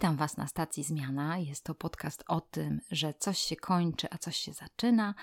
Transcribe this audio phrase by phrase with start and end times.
[0.00, 1.38] Witam Was na stacji Zmiana.
[1.38, 5.14] Jest to podcast o tym, że coś się kończy, a coś się zaczyna,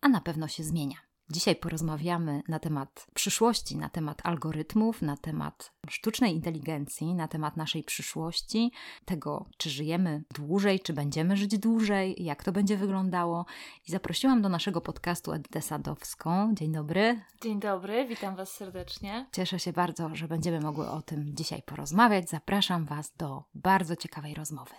[0.00, 0.96] a na pewno się zmienia.
[1.30, 7.84] Dzisiaj porozmawiamy na temat przyszłości, na temat algorytmów, na temat sztucznej inteligencji, na temat naszej
[7.84, 8.72] przyszłości,
[9.04, 13.46] tego, czy żyjemy dłużej, czy będziemy żyć dłużej, jak to będzie wyglądało.
[13.88, 16.54] I zaprosiłam do naszego podcastu Edytę Sadowską.
[16.54, 17.20] Dzień dobry.
[17.42, 19.26] Dzień dobry, witam Was serdecznie.
[19.32, 22.30] Cieszę się bardzo, że będziemy mogły o tym dzisiaj porozmawiać.
[22.30, 24.74] Zapraszam Was do bardzo ciekawej rozmowy.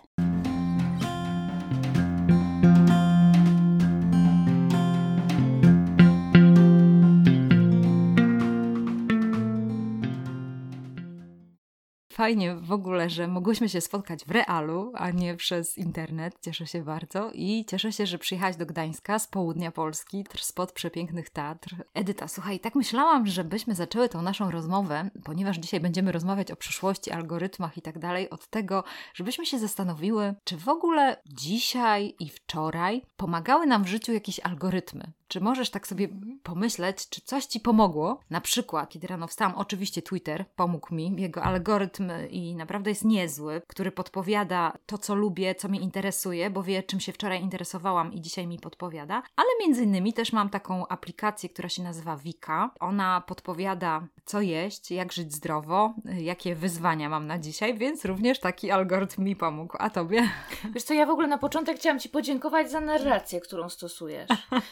[12.16, 16.36] Fajnie w ogóle, że mogłyśmy się spotkać w realu, a nie przez internet.
[16.42, 21.30] Cieszę się bardzo i cieszę się, że przyjechałaś do Gdańska z południa Polski, spod przepięknych
[21.30, 21.76] Tatr.
[21.94, 27.12] Edyta, słuchaj, tak myślałam, żebyśmy zaczęły tą naszą rozmowę, ponieważ dzisiaj będziemy rozmawiać o przyszłości,
[27.12, 33.02] algorytmach i tak dalej, od tego, żebyśmy się zastanowiły, czy w ogóle dzisiaj i wczoraj
[33.18, 35.12] pomagały nam w życiu jakieś algorytmy.
[35.36, 36.08] Czy możesz tak sobie
[36.44, 38.20] pomyśleć, czy coś ci pomogło?
[38.30, 43.62] Na przykład, kiedy rano wstałam, oczywiście Twitter pomógł mi, jego algorytm i naprawdę jest niezły,
[43.68, 48.22] który podpowiada to, co lubię, co mnie interesuje, bo wie, czym się wczoraj interesowałam i
[48.22, 49.24] dzisiaj mi podpowiada.
[49.36, 52.72] Ale między innymi też mam taką aplikację, która się nazywa Wika.
[52.80, 58.72] Ona podpowiada, co jeść, jak żyć zdrowo, jakie wyzwania mam na dzisiaj, więc również taki
[58.72, 59.78] algorytm mi pomógł.
[59.80, 60.30] A tobie?
[60.74, 64.30] Wiesz co, ja w ogóle na początek chciałam ci podziękować za narrację, którą stosujesz,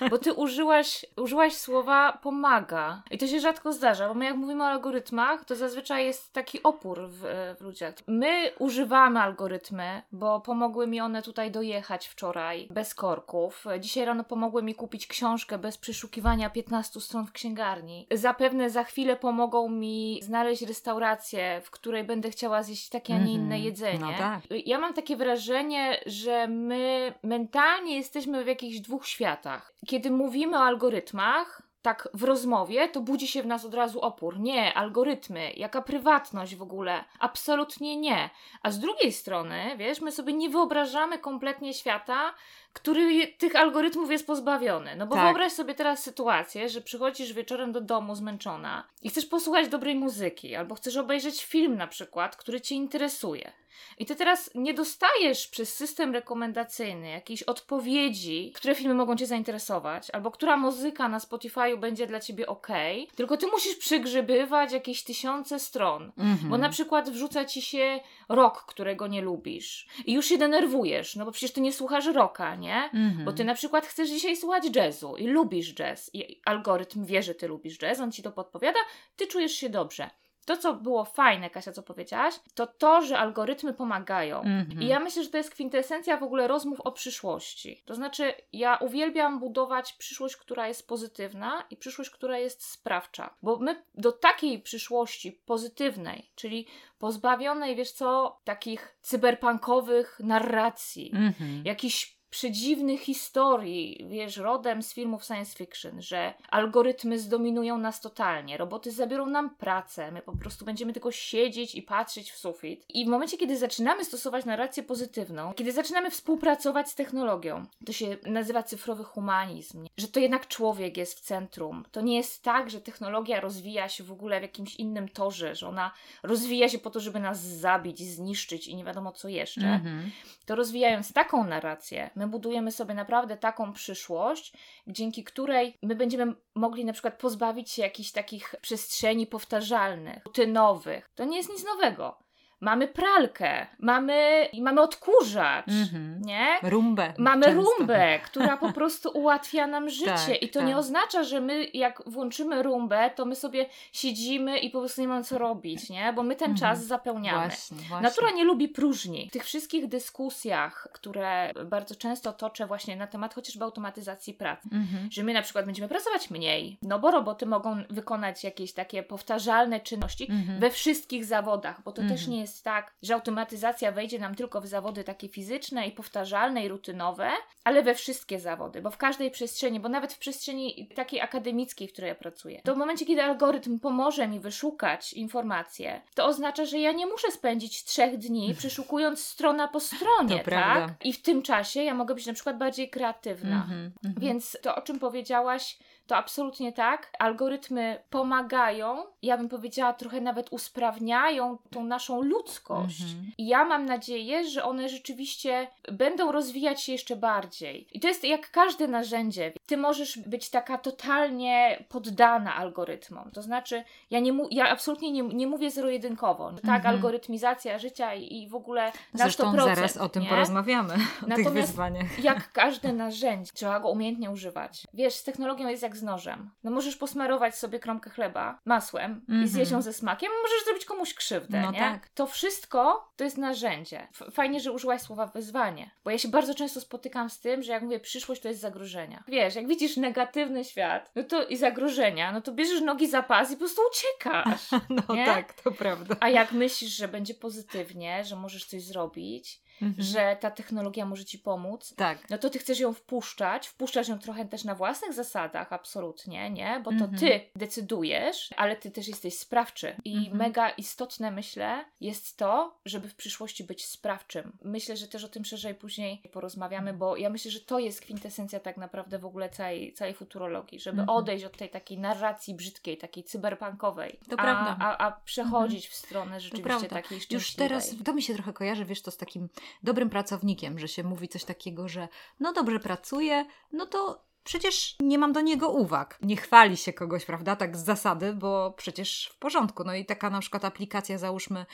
[0.10, 3.04] bo ty użyłaś, użyłaś słowa pomaga.
[3.12, 6.64] I to się rzadko zdarza, bo my jak mówimy o algorytmach, to zazwyczaj jest taki
[6.64, 7.22] opór w,
[7.60, 7.94] w ludziach.
[8.08, 13.66] My używamy algorytmy, bo pomogły mi one tutaj dojechać wczoraj bez korków.
[13.80, 18.08] Dzisiaj rano pomogły mi kupić książkę bez przeszukiwania 15 stron w księgarni.
[18.12, 23.34] Zapewne za chwilę pomogą mi znaleźć restaurację, w której będę chciała zjeść takie, a nie
[23.34, 23.64] inne Mhm.
[23.64, 24.00] jedzenie.
[24.00, 24.42] No tak.
[24.66, 29.74] Ja mam takie wrażenie, że my mentalnie jesteśmy w jakichś dwóch światach.
[29.88, 34.40] Kiedy mówimy o algorytmach, tak w rozmowie, to budzi się w nas od razu opór.
[34.40, 37.04] Nie, algorytmy, jaka prywatność w ogóle?
[37.20, 38.30] Absolutnie nie.
[38.62, 42.34] A z drugiej strony, wiesz, my sobie nie wyobrażamy kompletnie świata,
[42.74, 44.96] który tych algorytmów jest pozbawiony.
[44.96, 45.24] No bo Tak.
[45.24, 50.56] wyobraź sobie teraz sytuację, że przychodzisz wieczorem do domu zmęczona i chcesz posłuchać dobrej muzyki,
[50.56, 53.52] albo chcesz obejrzeć film na przykład, który cię interesuje.
[53.98, 60.10] I ty teraz nie dostajesz przez system rekomendacyjny jakiejś odpowiedzi, które filmy mogą cię zainteresować,
[60.10, 62.68] albo która muzyka na Spotify'u będzie dla ciebie ok,
[63.16, 66.12] tylko ty musisz przygrzebywać jakieś tysiące stron.
[66.18, 66.50] Mhm.
[66.50, 69.88] Bo na przykład wrzuca ci się rok, którego nie lubisz.
[70.06, 72.84] I już się denerwujesz, no bo przecież ty nie słuchasz rocka, nie?
[72.84, 73.26] Mhm.
[73.26, 76.10] Bo ty na przykład chcesz dzisiaj słuchać jazzu i lubisz jazz.
[76.14, 78.80] I algorytm wie, że ty lubisz jazz, on ci to podpowiada,
[79.16, 80.10] ty czujesz się dobrze.
[80.46, 84.42] To, co było fajne, Kasia, co powiedziałaś, to to, że algorytmy pomagają.
[84.42, 84.82] Mhm.
[84.82, 87.84] I ja myślę, że to jest kwintesencja w ogóle rozmów o przyszłości.
[87.86, 93.36] To znaczy, ja uwielbiam budować przyszłość, która jest pozytywna i przyszłość, która jest sprawcza.
[93.42, 96.68] Bo my do takiej przyszłości pozytywnej, czyli
[97.00, 101.62] pozbawionej, wiesz co, takich cyberpunkowych narracji, Mhm.
[101.66, 108.92] jakichś przedziwnych historii, wiesz, rodem z filmów science fiction, że algorytmy zdominują nas totalnie, roboty
[108.92, 112.86] zabiorą nam pracę, my po prostu będziemy tylko siedzieć i patrzeć w sufit.
[112.90, 118.18] I w momencie, kiedy zaczynamy stosować narrację pozytywną, kiedy zaczynamy współpracować z technologią, to się
[118.26, 121.86] nazywa cyfrowy humanizm, że to jednak człowiek jest w centrum.
[121.92, 125.68] To nie jest tak, że technologia rozwija się w ogóle w jakimś innym torze, że
[125.68, 125.92] ona
[126.24, 130.12] rozwija się po to, żeby nas zabić, zniszczyć i nie wiadomo co jeszcze Mhm.
[130.46, 134.54] to rozwijając taką narrację, my budujemy sobie naprawdę taką przyszłość,
[134.88, 141.10] dzięki której my będziemy mogli na przykład pozbawić się jakichś takich przestrzeni powtarzalnych, rutynowych.
[141.16, 142.18] To nie jest nic nowego.
[142.62, 146.22] Mamy pralkę, mamy, mamy odkurzacz, Mhm.
[146.22, 146.48] nie?
[146.64, 147.14] Rumbę.
[147.18, 147.62] Mamy często.
[147.78, 150.06] rumbę, która po prostu ułatwia nam życie.
[150.28, 150.68] Tak, I to tak.
[150.68, 155.08] nie oznacza, że my, jak włączymy rumbę, to my sobie siedzimy i po prostu nie
[155.08, 156.14] mamy co robić, nie?
[156.14, 156.60] Bo my ten Mhm.
[156.76, 157.48] czas zapełniamy.
[157.48, 158.02] Właśnie, właśnie.
[158.02, 159.28] Natura nie lubi próżni.
[159.30, 165.10] W tych wszystkich dyskusjach, które bardzo często toczę właśnie na temat chociażby automatyzacji pracy, Mhm.
[165.12, 169.80] że my na przykład będziemy pracować mniej, no bo roboty mogą wykonać jakieś takie powtarzalne
[169.80, 170.60] czynności Mhm.
[170.60, 172.20] we wszystkich zawodach, bo to Mhm.
[172.20, 176.66] też nie jest tak, że automatyzacja wejdzie nam tylko w zawody takie fizyczne i powtarzalne
[176.66, 177.30] i rutynowe,
[177.64, 181.94] ale we wszystkie zawody, bo w każdej przestrzeni, bo nawet w przestrzeni takiej akademickiej, w
[181.94, 186.80] której ja pracuję, to w momencie, kiedy algorytm pomoże mi wyszukać informacje, to oznacza, że
[186.80, 190.44] ja nie muszę spędzić trzech dni przeszukując strona po stronie, To tak?
[190.44, 190.96] prawda.
[191.04, 193.56] I w tym czasie ja mogę być na przykład bardziej kreatywna.
[193.56, 193.92] Mhm.
[194.06, 194.16] Mhm.
[194.18, 195.78] Więc to, o czym powiedziałaś,
[196.14, 197.10] to absolutnie tak.
[197.20, 203.02] Algorytmy pomagają, ja bym powiedziała, trochę nawet usprawniają tą naszą ludzkość.
[203.02, 203.32] Mhm.
[203.38, 207.88] I ja mam nadzieję, że one rzeczywiście będą rozwijać się jeszcze bardziej.
[207.92, 209.54] I to jest jak każde narzędzie.
[209.66, 213.32] Ty możesz być taka totalnie poddana algorytmom.
[213.32, 216.52] To znaczy, ja, nie mu- ja absolutnie nie, nie mówię zero-jedynkowo.
[216.52, 216.86] Tak, Mhm.
[216.96, 219.76] algorytmizacja życia i, i w ogóle na Zresztą 100%.
[219.76, 220.30] zaraz o tym nie?
[220.30, 222.24] porozmawiamy, o tych Natomiast wyzwaniach.
[222.24, 224.84] jak każde narzędzie, trzeba go umiejętnie używać.
[224.94, 226.52] Wiesz, z technologią jest jak z nożem.
[226.64, 229.44] No możesz posmarować sobie kromkę chleba masłem Mhm.
[229.44, 231.80] i zjeść ją ze smakiem, możesz zrobić komuś krzywdę, No nie?
[231.80, 232.10] tak.
[232.10, 234.08] To wszystko to jest narzędzie.
[234.32, 237.84] Fajnie, że użyłaś słowa wyzwanie, bo ja się bardzo często spotykam z tym, że jak
[237.84, 239.24] mówię przyszłość, to jest zagrożenia.
[239.28, 243.50] Wiesz, jak widzisz negatywny świat, no to i zagrożenia, no to bierzesz nogi za pas
[243.52, 244.70] i po prostu uciekasz.
[244.90, 245.26] No Nie?
[245.26, 246.16] tak, to prawda.
[246.20, 250.04] A jak myślisz, że będzie pozytywnie, że możesz coś zrobić, Mhm.
[250.08, 252.30] że ta technologia może ci pomóc, Tak.
[252.30, 256.82] no to ty chcesz ją wpuszczać, wpuszczasz ją trochę też na własnych zasadach, absolutnie, nie?
[256.84, 257.18] Bo to Mhm.
[257.18, 259.96] ty decydujesz, ale ty też jesteś sprawczy.
[260.06, 260.38] I Mhm.
[260.38, 264.58] mega istotne, myślę, jest to, żeby w przyszłości być sprawczym.
[264.64, 268.60] Myślę, że też o tym szerzej później porozmawiamy, bo ja myślę, że to jest kwintesencja
[268.60, 271.18] tak naprawdę w ogóle całej, całej futurologii, żeby Mhm.
[271.18, 274.78] odejść od tej takiej narracji brzydkiej, takiej cyberpunkowej, To a, prawda.
[274.80, 277.70] A, a przechodzić w stronę rzeczywiście takiej Już szczęśliwej.
[277.70, 279.50] teraz to mi się trochę kojarzy, wiesz, to z takim
[279.84, 282.08] dobrym pracownikiem, że się mówi coś takiego, że
[282.40, 286.18] no dobrze pracuje, no to przecież nie mam do niego uwag.
[286.22, 289.84] Nie chwali się kogoś, prawda, tak z zasady, bo przecież w porządku.
[289.84, 291.66] No i taka na przykład aplikacja, załóżmy,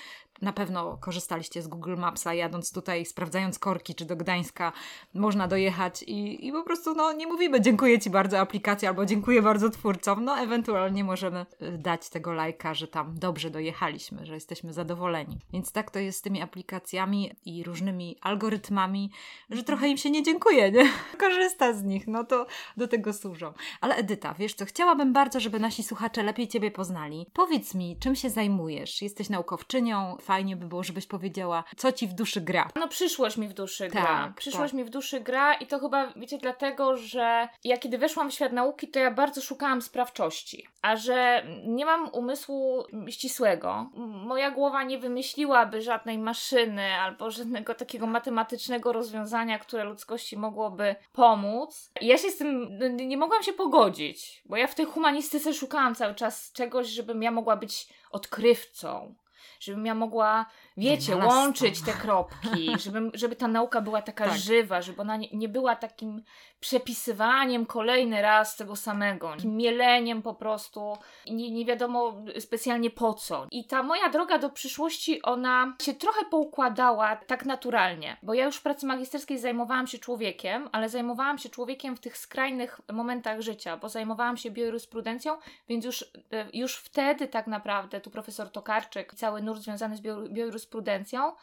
[0.41, 4.71] na pewno korzystaliście z Google Mapsa, jadąc tutaj, sprawdzając korki, czy do Gdańska
[5.13, 9.41] można dojechać i, i po prostu no nie mówimy dziękuję Ci bardzo aplikacja albo dziękuję
[9.41, 14.73] bardzo twórcom, no ewentualnie możemy y, dać tego lajka, że tam dobrze dojechaliśmy, że jesteśmy
[14.73, 15.37] zadowoleni.
[15.53, 19.11] Więc tak to jest z tymi aplikacjami i różnymi algorytmami,
[19.49, 20.89] że trochę im się nie dziękuję, nie?
[21.19, 22.45] Korzysta z nich, no to
[22.77, 23.53] do tego służą.
[23.81, 27.25] Ale Edyta, wiesz co, chciałabym bardzo, żeby nasi słuchacze lepiej Ciebie poznali.
[27.33, 29.01] Powiedz mi, czym się zajmujesz?
[29.01, 32.67] Jesteś naukowczynią, fajnie by było, żebyś powiedziała, co Ci w duszy gra.
[32.75, 34.01] No przyszłość mi w duszy gra.
[34.01, 34.77] Tak, Przyszłość tak.
[34.77, 38.51] mi w duszy gra i to chyba, wiecie, dlatego, że ja kiedy weszłam w świat
[38.51, 40.67] nauki, to ja bardzo szukałam sprawczości.
[40.81, 43.89] A że nie mam umysłu ścisłego,
[44.25, 51.91] moja głowa nie wymyśliłaby żadnej maszyny albo żadnego takiego matematycznego rozwiązania, które ludzkości mogłoby pomóc.
[52.01, 55.53] Ja się z tym no, nie nie mogłam się pogodzić, bo ja w tej humanistyce
[55.53, 59.15] szukałam cały czas czegoś, żebym ja mogła być odkrywcą.
[59.59, 60.45] Żebym ja mogła,
[60.79, 64.37] wiecie, łączyć te kropki, żeby, żeby ta nauka była taka Tak.
[64.37, 66.23] żywa, żeby ona nie, nie była takim
[66.59, 73.13] przepisywaniem kolejny raz tego samego, takim mieleniem po prostu i nie, nie wiadomo specjalnie po
[73.13, 73.47] co.
[73.51, 78.55] I ta moja droga do przyszłości, ona się trochę poukładała tak naturalnie, bo ja już
[78.55, 83.77] w pracy magisterskiej zajmowałam się człowiekiem, ale zajmowałam się człowiekiem w tych skrajnych momentach życia,
[83.77, 85.37] bo zajmowałam się biojurysprudencją,
[85.69, 90.29] więc już, e, już wtedy tak naprawdę tu profesor Tokarczyk, cały nurt związany z bio-
[90.29, 90.68] biojurysprudencją,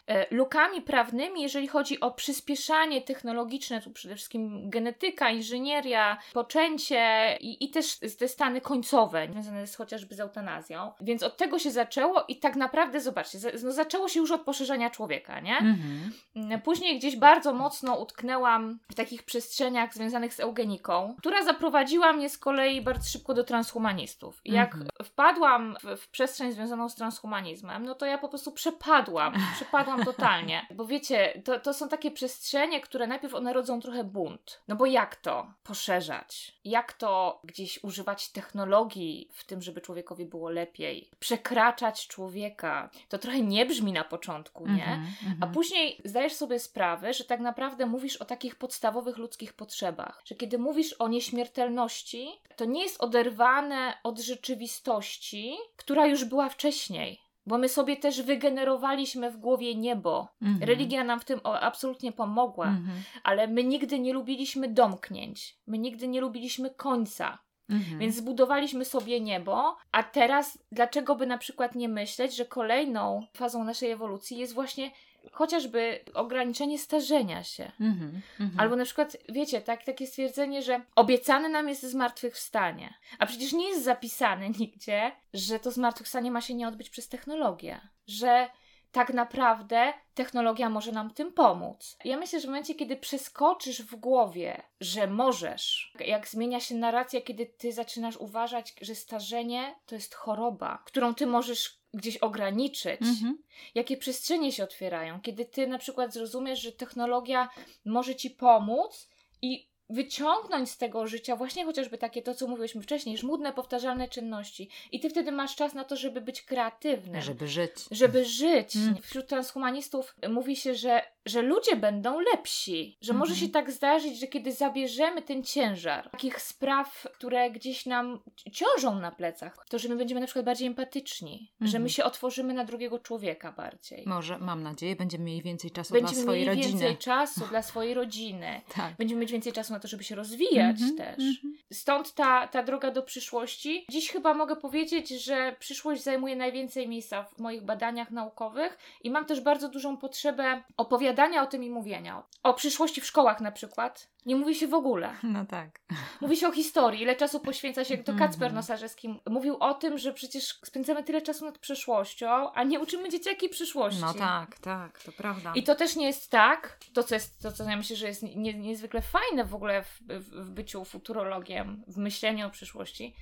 [0.07, 7.65] e, lukami prawnymi, jeżeli chodzi o przyspieszanie technologiczne, tu przede wszystkim genetyka, inżynieria, poczęcie i,
[7.65, 10.93] i też te stany końcowe, związane z, chociażby z eutanazją.
[11.01, 14.91] Więc od tego się zaczęło i tak naprawdę, zobaczcie, no zaczęło się już od poszerzania
[14.91, 15.59] człowieka, nie?
[15.59, 16.13] Mhm.
[16.37, 22.31] Mm, Później gdzieś bardzo mocno utknęłam w takich przestrzeniach związanych z eugeniką, która zaprowadziła mnie
[22.31, 24.41] z kolei bardzo szybko do transhumanistów.
[24.45, 24.91] I jak Mhm.
[25.05, 29.16] wpadłam w, w przestrzeń związaną z transhumanizmem, no to ja po prostu przepadłam.
[29.55, 30.67] Przepadłam totalnie.
[30.75, 34.61] Bo wiecie, to, to są takie przestrzenie, które najpierw one rodzą trochę bunt.
[34.69, 36.53] No bo jak to poszerzać?
[36.65, 41.11] Jak to gdzieś używać technologii w tym, żeby człowiekowi było lepiej?
[41.19, 42.91] Przekraczać człowieka.
[43.09, 44.87] To trochę nie brzmi na początku, nie?
[44.87, 45.37] Mhm, mhm.
[45.41, 50.23] A później zdajesz sobie sprawę, że tak naprawdę mówisz o takich podstawowych ludzkich potrzebach.
[50.25, 57.26] Że kiedy mówisz o nieśmiertelności, to nie jest oderwane od rzeczywistości, która już była wcześniej.
[57.47, 60.29] Bo my sobie też wygenerowaliśmy w głowie niebo.
[60.43, 60.69] Mhm.
[60.69, 62.99] Religia nam w tym absolutnie pomogła, Mhm.
[63.25, 65.57] ale my nigdy nie lubiliśmy domknięć.
[65.67, 67.39] My nigdy nie lubiliśmy końca.
[67.71, 67.99] Mhm.
[67.99, 73.65] Więc zbudowaliśmy sobie niebo, a teraz dlaczego by na przykład nie myśleć, że kolejną fazą
[73.65, 74.91] naszej ewolucji jest właśnie
[75.33, 77.73] chociażby ograniczenie starzenia się.
[77.81, 78.21] Mhm.
[78.41, 78.61] Mhm.
[78.61, 83.69] Albo na przykład, wiecie, tak, takie stwierdzenie, że obiecane nam jest zmartwychwstanie, a przecież nie
[83.69, 88.49] jest zapisane nigdzie, że to zmartwychwstanie ma się nie odbyć przez technologię, że
[88.97, 91.97] tak naprawdę technologia może nam tym pomóc.
[92.05, 97.21] Ja myślę, że w momencie, kiedy przeskoczysz w głowie, że możesz, jak zmienia się narracja,
[97.21, 103.39] kiedy ty zaczynasz uważać, że starzenie to jest choroba, którą ty możesz gdzieś ograniczyć, Mhm.
[103.75, 107.49] jakie przestrzenie się otwierają, kiedy ty na przykład zrozumiesz, że technologia
[107.85, 109.11] może ci pomóc
[109.43, 114.69] i wyciągnąć z tego życia właśnie chociażby takie to, co mówiłyśmy wcześniej, żmudne, powtarzalne czynności.
[114.93, 117.23] I ty wtedy masz czas na to, żeby być kreatywnym.
[117.23, 117.73] Żeby żyć.
[117.91, 118.77] Żeby żyć.
[118.77, 118.97] Mm.
[119.03, 122.99] Wśród transhumanistów mówi się, że, że ludzie będą lepsi.
[123.01, 123.47] Że może Mhm.
[123.47, 128.21] się tak zdarzyć, że kiedy zabierzemy ten ciężar takich spraw, które gdzieś nam
[128.53, 131.53] ciążą na plecach, to że my będziemy na przykład bardziej empatyczni.
[131.61, 131.83] Że Mhm.
[131.83, 134.03] my się otworzymy na drugiego człowieka bardziej.
[134.07, 136.81] Może, mam nadzieję, będziemy mieli więcej czasu Będziemy dla swojej mieli rodziny.
[136.81, 138.61] więcej czasu dla swojej rodziny.
[138.75, 138.97] Tak.
[138.97, 141.25] Będziemy mieć więcej czasu na to, żeby się rozwijać Mhm, też.
[141.27, 141.57] mhm.
[141.73, 143.87] Stąd ta, ta droga do przyszłości.
[143.91, 149.25] Dziś chyba mogę powiedzieć, że przyszłość zajmuje najwięcej miejsca w moich badaniach naukowych i mam
[149.25, 152.23] też bardzo dużą potrzebę opowiadania o tym i mówienia.
[152.43, 154.09] O przyszłości w szkołach na przykład.
[154.27, 155.11] Nie mówi się w ogóle.
[155.23, 155.81] No tak.
[156.21, 158.55] Mówi się o historii, ile czasu poświęca się, to Kacper Mhm.
[158.55, 163.49] Nosarzewski mówił o tym, że przecież spędzamy tyle czasu nad przyszłością, a nie uczymy dzieciaki
[163.49, 164.01] przyszłości.
[164.01, 165.53] No tak, tak, to prawda.
[165.55, 168.23] I to też nie jest tak, to co, jest, to, co ja myślę, że jest
[168.23, 173.15] nie, niezwykle fajne w ogóle w, w, w byciu futurologiem, w myśleniu o przyszłości,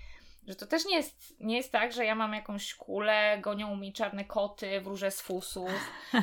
[0.48, 3.92] że to też nie jest, nie jest tak, że ja mam jakąś kulę, gonią mi
[3.92, 5.70] czarne koty, wróżę z fusów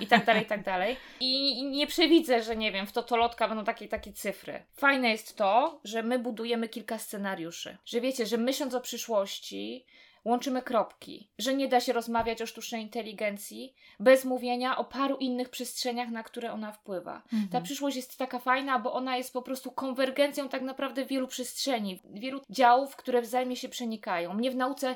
[0.01, 0.97] i tak dalej, i tak dalej.
[1.19, 4.65] I, I nie przewidzę, że nie wiem, w totolotka będą takie takie cyfry.
[4.73, 7.77] Fajne jest to, że my budujemy kilka scenariuszy.
[7.85, 9.85] Że wiecie, że myśląc o przyszłości,
[10.25, 15.49] łączymy kropki, że nie da się rozmawiać o sztucznej inteligencji bez mówienia o paru innych
[15.49, 17.15] przestrzeniach, na które ona wpływa.
[17.15, 17.47] Mhm.
[17.51, 22.01] Ta przyszłość jest taka fajna, bo ona jest po prostu konwergencją tak naprawdę wielu przestrzeni,
[22.13, 24.33] wielu działów, które wzajemnie się przenikają.
[24.33, 24.95] Mnie w nauce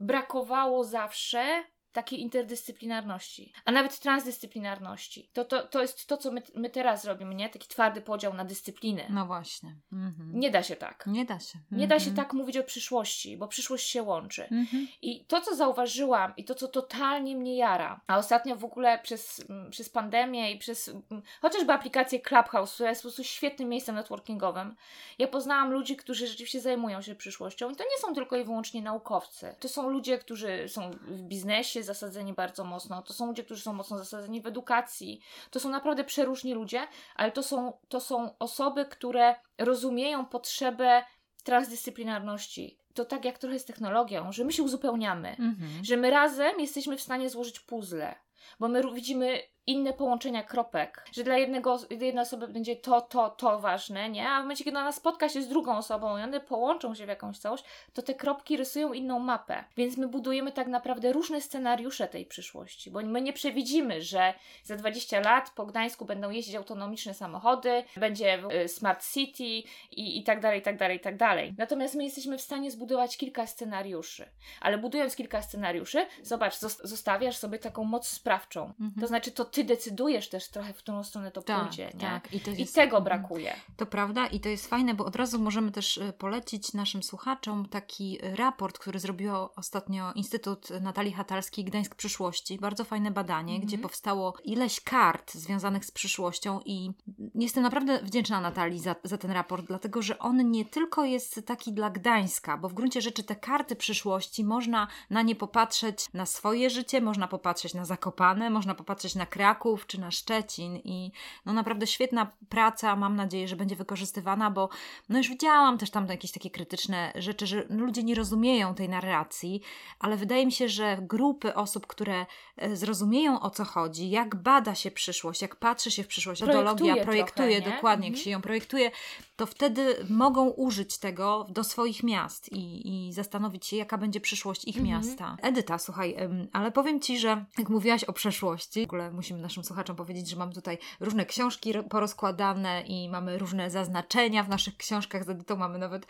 [0.00, 5.30] brakowało zawsze takiej interdyscyplinarności, a nawet transdyscyplinarności.
[5.32, 7.48] To, to, to jest to, co my, my teraz robimy, nie?
[7.48, 9.06] Taki twardy podział na dyscypliny.
[9.10, 9.76] No właśnie.
[9.92, 10.30] Mhm.
[10.34, 11.04] Nie da się tak.
[11.06, 11.58] Nie da się.
[11.70, 12.16] Nie da się Mhm.
[12.16, 14.42] tak mówić o przyszłości, bo przyszłość się łączy.
[14.42, 14.88] Mhm.
[15.02, 19.44] I to, co zauważyłam i to, co totalnie mnie jara, a ostatnio w ogóle przez,
[19.50, 23.94] mm, przez pandemię i przez mm, chociażby aplikację Clubhouse, która jest po prostu świetnym miejscem
[23.94, 24.76] networkingowym,
[25.18, 28.82] ja poznałam ludzi, którzy rzeczywiście zajmują się przyszłością i to nie są tylko i wyłącznie
[28.82, 29.54] naukowcy.
[29.60, 33.72] To są ludzie, którzy są w biznesie zasadzeni bardzo mocno, to są ludzie, którzy są
[33.72, 35.20] mocno zasadzeni w edukacji.
[35.50, 41.04] To są naprawdę przeróżni ludzie, ale to są, to są osoby, które rozumieją potrzebę
[41.44, 42.78] transdyscyplinarności.
[42.94, 45.84] To tak jak trochę z technologią, że my się uzupełniamy Mhm.
[45.84, 48.14] że my razem jesteśmy w stanie złożyć puzzle,
[48.60, 53.58] bo my widzimy inne połączenia kropek, że dla jednego, jednej osoby będzie to, to, to
[53.58, 54.28] ważne, nie?
[54.28, 57.08] A w momencie, kiedy ona spotka się z drugą osobą i one połączą się w
[57.08, 59.64] jakąś całość, to te kropki rysują inną mapę.
[59.76, 64.34] Więc my budujemy tak naprawdę różne scenariusze tej przyszłości, bo my nie przewidzimy, że
[64.64, 69.44] za 20 lat po Gdańsku będą jeździć autonomiczne samochody, będzie y, smart city
[69.90, 71.54] i, i tak dalej, i tak dalej, i tak dalej.
[71.58, 74.28] Natomiast my jesteśmy w stanie zbudować kilka scenariuszy.
[74.60, 78.62] Ale budując kilka scenariuszy, zobacz, zos- zostawiasz sobie taką moc sprawczą.
[78.64, 78.92] Mhm.
[79.00, 82.00] To znaczy, to ty decydujesz też trochę, w którą stronę to Tak, pójdzie, nie?
[82.00, 82.32] tak.
[82.34, 83.04] I, to I jest, tego Mhm.
[83.04, 83.54] brakuje.
[83.76, 87.68] To prawda i to jest fajne, bo od razu możemy też e, polecić naszym słuchaczom
[87.68, 92.58] taki e, raport, który zrobiło ostatnio Instytut Natalii Hatalskiej Gdańsk Przyszłości.
[92.58, 93.66] Bardzo fajne badanie, Mhm.
[93.66, 96.90] gdzie powstało ileś kart związanych z przyszłością i
[97.34, 101.72] jestem naprawdę wdzięczna Natalii za, za ten raport, dlatego że on nie tylko jest taki
[101.72, 106.70] dla Gdańska, bo w gruncie rzeczy te karty przyszłości można na nie popatrzeć na swoje
[106.70, 111.12] życie, można popatrzeć na Zakopane, można popatrzeć na Kraków czy na Szczecin i
[111.46, 114.68] no naprawdę świetna praca, mam nadzieję, że będzie wykorzystywana, bo
[115.08, 119.60] no już widziałam też tam jakieś takie krytyczne rzeczy, że ludzie nie rozumieją tej narracji,
[119.98, 122.26] ale wydaje mi się, że grupy osób, które
[122.56, 126.64] e, zrozumieją o co chodzi, jak bada się przyszłość, jak patrzy się w przyszłość, Projektuje
[126.70, 127.76] metodologia projektuje, trochę, nie?
[127.76, 128.24] dokładnie, jak Mhm.
[128.24, 128.90] się ją projektuje,
[129.38, 134.64] to wtedy mogą użyć tego do swoich miast i, i zastanowić się, jaka będzie przyszłość
[134.64, 134.96] ich Mhm.
[134.96, 135.36] miasta.
[135.42, 136.16] Edyta, słuchaj,
[136.52, 140.36] ale powiem Ci, że jak mówiłaś o przeszłości, w ogóle musimy naszym słuchaczom powiedzieć, że
[140.36, 145.24] mam tutaj różne książki ro- porozkładane i mamy różne zaznaczenia w naszych książkach.
[145.24, 146.06] Z Edytą mamy nawet,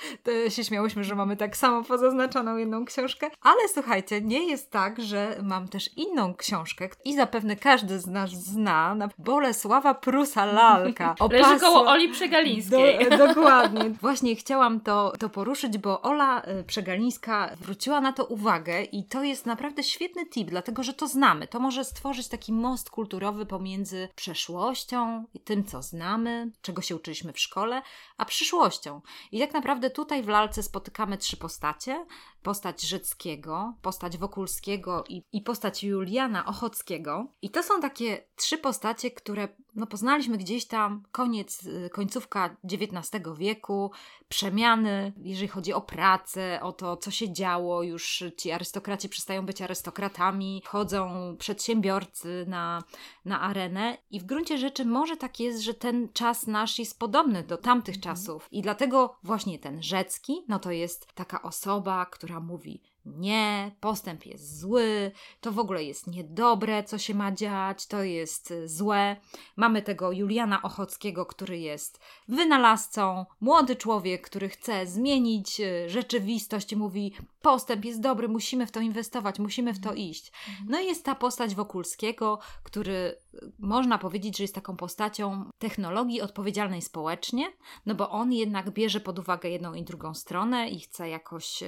[0.48, 3.30] się śmiałyśmy, że mamy tak samo pozaznaczoną jedną książkę.
[3.42, 8.30] Ale słuchajcie, nie jest tak, że mam też inną książkę i zapewne każdy z nas
[8.30, 11.14] zna, na Bolesława Prusa Lalka.
[11.30, 13.10] Leży koło Opasła- Oli Przegalińskiej.
[13.10, 13.90] do, dokładnie.
[13.90, 19.22] Właśnie chciałam to, to poruszyć, bo Ola y, Przegalińska zwróciła na to uwagę i to
[19.22, 21.48] jest naprawdę świetny tip, dlatego że to znamy.
[21.48, 27.32] To może stworzyć taki most kulturowy pomiędzy przeszłością i tym, co znamy, czego się uczyliśmy
[27.32, 27.82] w szkole,
[28.16, 29.00] a przyszłością.
[29.32, 32.06] I tak naprawdę tutaj w lalce spotykamy trzy postacie.
[32.42, 37.26] Postać Rzeckiego, postać Wokulskiego i, i postać Juliana Ochockiego.
[37.42, 43.24] I to są takie trzy postacie, które no, poznaliśmy gdzieś tam koniec, y, końcówka XIX
[43.36, 43.90] wieku,
[44.28, 49.62] przemiany, jeżeli chodzi o pracę, o to, co się działo, już ci arystokraci przestają być
[49.62, 52.82] arystokratami, wchodzą przedsiębiorcy na,
[53.24, 57.42] na arenę i w gruncie rzeczy może tak jest, że ten czas nasz jest podobny
[57.42, 58.16] do tamtych mhm.
[58.16, 62.80] czasów i dlatego właśnie ten Rzecki, no to jest taka osoba, która mówi
[63.16, 68.50] nie, postęp jest zły, to w ogóle jest niedobre, co się ma dziać, to jest
[68.50, 69.16] y, złe.
[69.56, 76.76] Mamy tego Juliana Ochockiego, który jest wynalazcą, młody człowiek, który chce zmienić y, rzeczywistość i
[76.76, 79.98] mówi: postęp jest dobry, musimy w to inwestować, musimy w to mhm.
[79.98, 80.32] iść.
[80.68, 83.16] No i jest ta postać Wokulskiego, który
[83.58, 87.52] można powiedzieć, że jest taką postacią technologii odpowiedzialnej społecznie,
[87.86, 91.62] no bo on jednak bierze pod uwagę jedną i drugą stronę i chce jakoś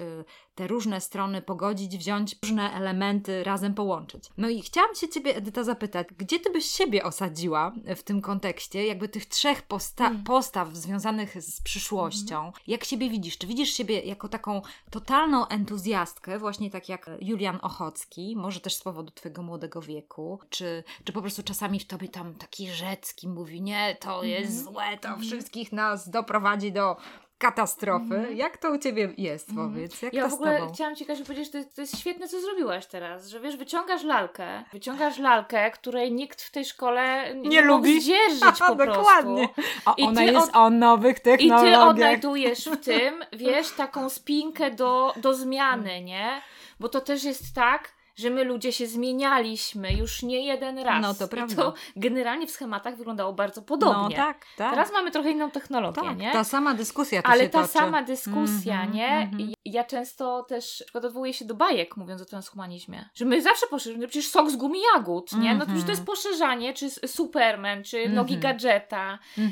[0.55, 4.25] te różne strony pogodzić, wziąć różne elementy, razem połączyć.
[4.37, 8.87] No i chciałam się Ciebie, Edyta, zapytać, gdzie Ty byś siebie osadziła w tym kontekście,
[8.87, 10.25] jakby tych trzech posta mm.
[10.25, 12.41] postaw związanych z przyszłością?
[12.41, 12.53] Mm.
[12.67, 13.39] Jak siebie widzisz?
[13.39, 18.83] Czy widzisz siebie jako taką totalną entuzjastkę, właśnie tak jak Julian Ochocki, może też z
[18.83, 23.63] powodu Twojego młodego wieku, czy, czy po prostu czasami w Tobie tam taki Rzecki mówi,
[23.63, 24.65] nie, to jest mm.
[24.65, 25.21] złe, to mm.
[25.21, 26.97] wszystkich nas doprowadzi do
[27.41, 28.15] katastrofy.
[28.15, 28.37] Mm.
[28.37, 29.69] Jak to u ciebie jest, mm.
[29.69, 30.03] powiedz?
[30.03, 32.29] Jak ja to w ogóle chciałam ci Kasiu powiedzieć, że to jest, to jest świetne,
[32.29, 37.49] co zrobiłaś teraz, że wiesz, wyciągasz lalkę, wyciągasz lalkę, której nikt w tej szkole nie,
[37.49, 39.49] nie lubi zdzierżyć po Dokładnie.
[39.85, 40.57] A I ona jest od...
[40.57, 41.69] o nowych technologiach.
[41.69, 46.43] I ty odnajdujesz w tym, wiesz, taką spinkę do, do zmiany, nie?
[46.81, 51.03] Bo to też jest tak, że my ludzie się zmienialiśmy już nie jeden raz.
[51.03, 51.53] No to prawda.
[51.53, 54.17] I to generalnie w schematach wyglądało bardzo podobnie.
[54.17, 54.71] No tak, tak.
[54.71, 56.33] Teraz mamy trochę inną technologię, tak, nie?
[56.33, 57.73] ta sama dyskusja Ale ta toczy.
[57.73, 59.09] sama dyskusja, mm -hmm, nie?
[59.09, 59.53] Mm -hmm.
[59.65, 63.09] Ja często też odwołuję się do bajek, mówiąc o transhumanizmie.
[63.15, 65.55] Że my zawsze poszerzamy, przecież sok z gumi jagód, nie?
[65.55, 66.07] No to już to jest mhm.
[66.07, 69.51] poszerzanie, czy Superman, czy nogi gadżeta, mm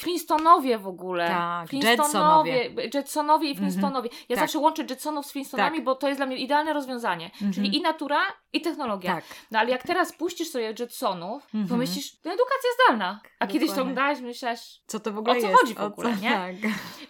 [0.00, 1.28] Flintstonowie w ogóle.
[1.28, 2.70] Tak, Flintstonowie.
[2.94, 3.70] Jetsonowie i mhm.
[3.70, 4.10] Flintstonowie.
[4.28, 4.44] Ja tak.
[4.44, 5.84] zawsze łączę Jetsonów z Flintstonami, tak.
[5.84, 7.30] bo to jest dla mnie idealne rozwiązanie.
[7.38, 7.74] Czyli mhm.
[7.74, 8.09] i natura
[8.52, 9.14] i technologia.
[9.14, 9.24] Tak.
[9.50, 13.08] No ale jak teraz puścisz sobie Jetsonów, to myślisz, to edukacja zdalna.
[13.08, 13.52] A Dokładnie.
[13.52, 15.60] kiedyś to oglądałaś, myślasz, co to w ogóle o co jest?
[15.60, 16.30] chodzi w ogóle, nie?
[16.30, 16.54] Tak.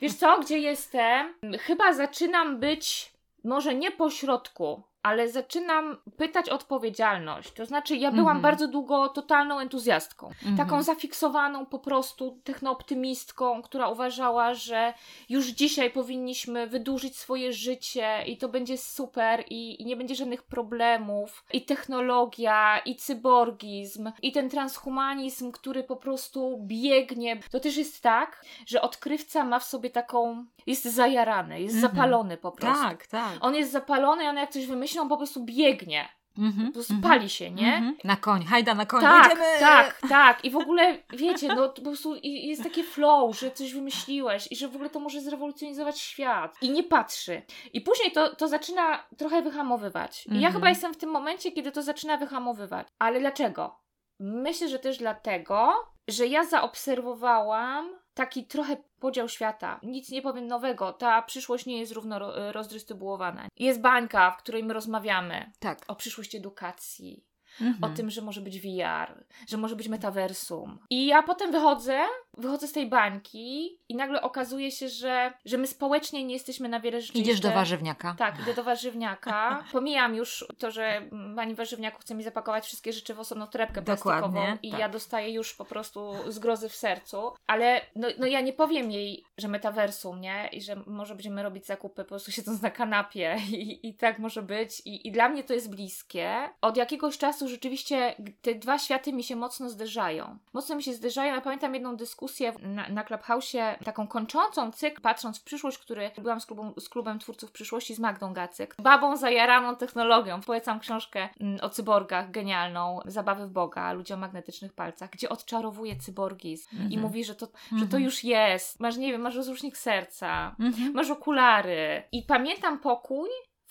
[0.00, 1.34] Wiesz co, gdzie jestem?
[1.60, 3.12] Chyba zaczynam być
[3.44, 7.52] może nie po środku, ale zaczynam pytać o odpowiedzialność.
[7.52, 8.42] To znaczy, ja byłam -hmm.
[8.42, 10.30] bardzo długo totalną entuzjastką.
[10.56, 14.94] Taką zafiksowaną po prostu technooptymistką, która uważała, że
[15.28, 20.42] już dzisiaj powinniśmy wydłużyć swoje życie i to będzie super i, i nie będzie żadnych
[20.42, 21.44] problemów.
[21.52, 27.40] I technologia, i cyborgizm, i ten transhumanizm, który po prostu biegnie.
[27.50, 30.46] To też jest tak, że odkrywca ma w sobie taką.
[30.66, 31.80] jest zajarany, jest -hmm.
[31.80, 32.84] zapalony po prostu.
[32.84, 33.38] Tak, tak.
[33.40, 36.08] On jest zapalony on jak coś wymyśli, myślą, po prostu biegnie.
[36.38, 37.72] Mm-hmm, po prostu pali się, nie?
[37.72, 38.04] Mm-hmm.
[38.04, 39.58] Na koń, hajda na koń, tak, jedziemy!
[39.60, 40.44] Tak, tak.
[40.44, 44.68] I w ogóle, wiecie, no po prostu jest takie flow, że coś wymyśliłeś i że
[44.68, 46.56] w ogóle to może zrewolucjonizować świat.
[46.62, 47.42] I nie patrzy.
[47.72, 50.26] I później to, to zaczyna trochę wyhamowywać.
[50.26, 50.32] I mm-hmm.
[50.32, 50.54] ja mhm.
[50.54, 52.86] chyba jestem w tym momencie, kiedy to zaczyna wyhamowywać.
[52.98, 53.80] Ale dlaczego?
[54.20, 55.72] Myślę, że też dlatego,
[56.08, 59.80] że ja zaobserwowałam taki trochę podział świata.
[59.82, 60.92] Nic nie powiem nowego.
[60.92, 62.18] Ta przyszłość nie jest równo
[62.52, 63.48] rozdystrybuowana.
[63.56, 65.84] Jest bańka, w której my rozmawiamy tak.
[65.88, 67.24] o przyszłości edukacji,
[67.60, 67.92] mhm.
[67.92, 70.78] o tym, że może być VR, że może być metaversum.
[70.90, 72.00] I ja potem wychodzę,
[72.38, 76.80] wychodzę z tej bańki i nagle okazuje się, że, że my społecznie nie jesteśmy na
[76.80, 77.18] wiele rzeczy.
[77.18, 78.14] Idziesz do warzywniaka.
[78.18, 79.64] Tak, idę do warzywniaka.
[79.72, 81.02] Pomijam już to, że
[81.36, 84.80] pani warzywniaku chce mi zapakować wszystkie rzeczy w osobną torebkę plastikową Dokładnie, i tak.
[84.80, 87.32] ja dostaję już po prostu zgrozy w sercu.
[87.46, 90.48] Ale no, no ja nie powiem jej, że metaversum, nie?
[90.52, 94.42] I że może będziemy robić zakupy po prostu siedząc na kanapie i, i tak może
[94.42, 94.82] być.
[94.84, 96.50] I, I dla mnie to jest bliskie.
[96.60, 100.38] Od jakiegoś czasu rzeczywiście te dwa światy mi się mocno zderzają.
[100.52, 101.34] Mocno mi się zderzają.
[101.34, 102.19] Ja pamiętam jedną dyskusję
[102.62, 107.18] na, na Clubhouse'ie, taką kończącą cykl, patrząc w przyszłość, który byłam z klubem, z klubem
[107.18, 108.74] twórców przyszłości z Magdą Gacyk.
[108.78, 110.40] Babą zajaraną technologią.
[110.40, 115.96] Polecam książkę mm, o cyborgach, genialną, Zabawy w Boga, ludzie o magnetycznych palcach, gdzie odczarowuje
[115.96, 116.92] cyborgizm mhm.
[116.92, 117.80] i mówi, że to, mhm.
[117.80, 118.80] że to już jest.
[118.80, 120.92] Masz, nie wiem, masz rozrusznik serca, mhm.
[120.92, 122.02] masz okulary.
[122.12, 123.28] I pamiętam pokój,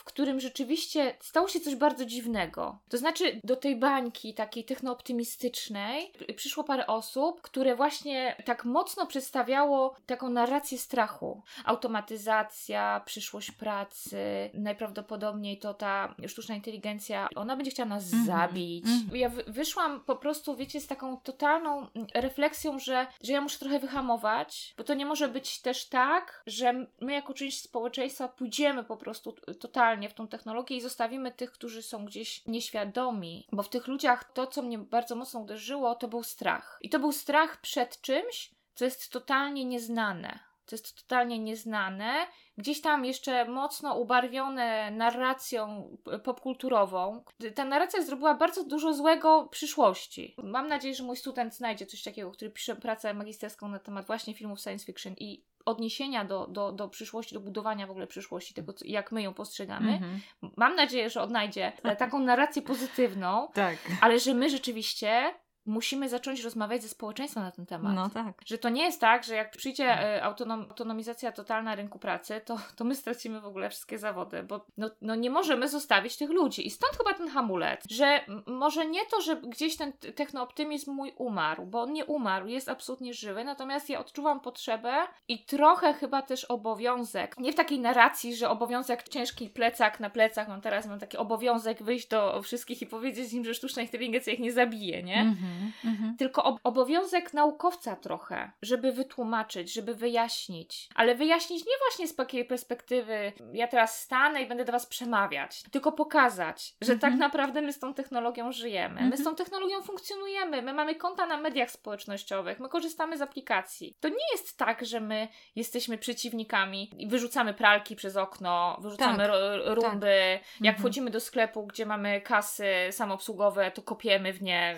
[0.09, 2.79] którym rzeczywiście stało się coś bardzo dziwnego.
[2.89, 9.95] To znaczy, do tej bańki takiej technooptymistycznej przyszło parę osób, które właśnie tak mocno przedstawiało
[10.05, 11.41] taką narrację strachu.
[11.65, 18.27] Automatyzacja, przyszłość pracy, najprawdopodobniej to ta sztuczna inteligencja, ona będzie chciała nas mm -hmm.
[18.27, 18.85] zabić.
[18.85, 19.15] Mm -hmm.
[19.15, 24.73] Ja wyszłam po prostu, wiecie, z taką totalną refleksją, że, że ja muszę trochę wyhamować,
[24.77, 29.35] bo to nie może być też tak, że my jako część społeczeństwa pójdziemy po prostu
[29.59, 34.31] totalnie w tą technologię i zostawimy tych, którzy są gdzieś nieświadomi, bo w tych ludziach
[34.33, 36.79] to, co mnie bardzo mocno uderzyło, to był strach.
[36.81, 40.39] I to był strach przed czymś, co jest totalnie nieznane.
[40.65, 45.89] To jest totalnie nieznane, gdzieś tam jeszcze mocno ubarwione narracją
[46.23, 47.23] popkulturową.
[47.55, 50.35] Ta narracja zrobiła bardzo dużo złego przyszłości.
[50.43, 54.33] Mam nadzieję, że mój student znajdzie coś takiego, który pisze pracę magisterską na temat właśnie
[54.33, 58.73] filmów science fiction i odniesienia do, do, do przyszłości, do budowania w ogóle przyszłości, tego,
[58.85, 59.99] jak my ją postrzegamy.
[59.99, 60.49] -hmm.
[60.57, 63.77] Mam nadzieję, że odnajdzie taką narrację pozytywną, tak.
[64.01, 65.33] ale że my rzeczywiście
[65.69, 67.95] musimy zacząć rozmawiać ze społeczeństwem na ten temat.
[67.95, 68.41] No tak.
[68.45, 72.57] Że to nie jest tak, że jak przyjdzie e, autonom, autonomizacja totalna rynku pracy, to,
[72.75, 76.67] to my stracimy w ogóle wszystkie zawody, bo no, no nie możemy zostawić tych ludzi.
[76.67, 81.65] I stąd chyba ten hamulec, że może nie to, że gdzieś ten technooptymizm mój umarł,
[81.65, 84.93] bo on nie umarł, jest absolutnie żywy, natomiast ja odczuwam potrzebę
[85.27, 90.47] i trochę chyba też obowiązek, nie w takiej narracji, że obowiązek ciężki plecak na plecach,
[90.47, 94.39] mam teraz mam taki obowiązek wyjść do wszystkich i powiedzieć im, że sztuczna inteligencja ich
[94.39, 95.21] nie zabije, nie?
[95.21, 95.58] Mm -hmm.
[95.85, 96.17] Mhm.
[96.17, 100.89] Tylko ob obowiązek naukowca trochę, żeby wytłumaczyć, żeby wyjaśnić.
[100.95, 105.63] Ale wyjaśnić nie właśnie z takiej perspektywy, ja teraz stanę i będę do Was przemawiać,
[105.71, 107.19] tylko pokazać, że tak mhm.
[107.19, 109.01] naprawdę my z tą technologią żyjemy.
[109.01, 109.23] My z mhm.
[109.23, 113.97] tą technologią funkcjonujemy, my mamy konta na mediach społecznościowych, my korzystamy z aplikacji.
[113.99, 119.31] To nie jest tak, że my jesteśmy przeciwnikami i wyrzucamy pralki przez okno, wyrzucamy tak,
[119.65, 120.39] rumby.
[120.39, 120.61] Tak.
[120.61, 124.77] Jak wchodzimy do sklepu, gdzie mamy kasy samoobsługowe, to kopiemy w nie.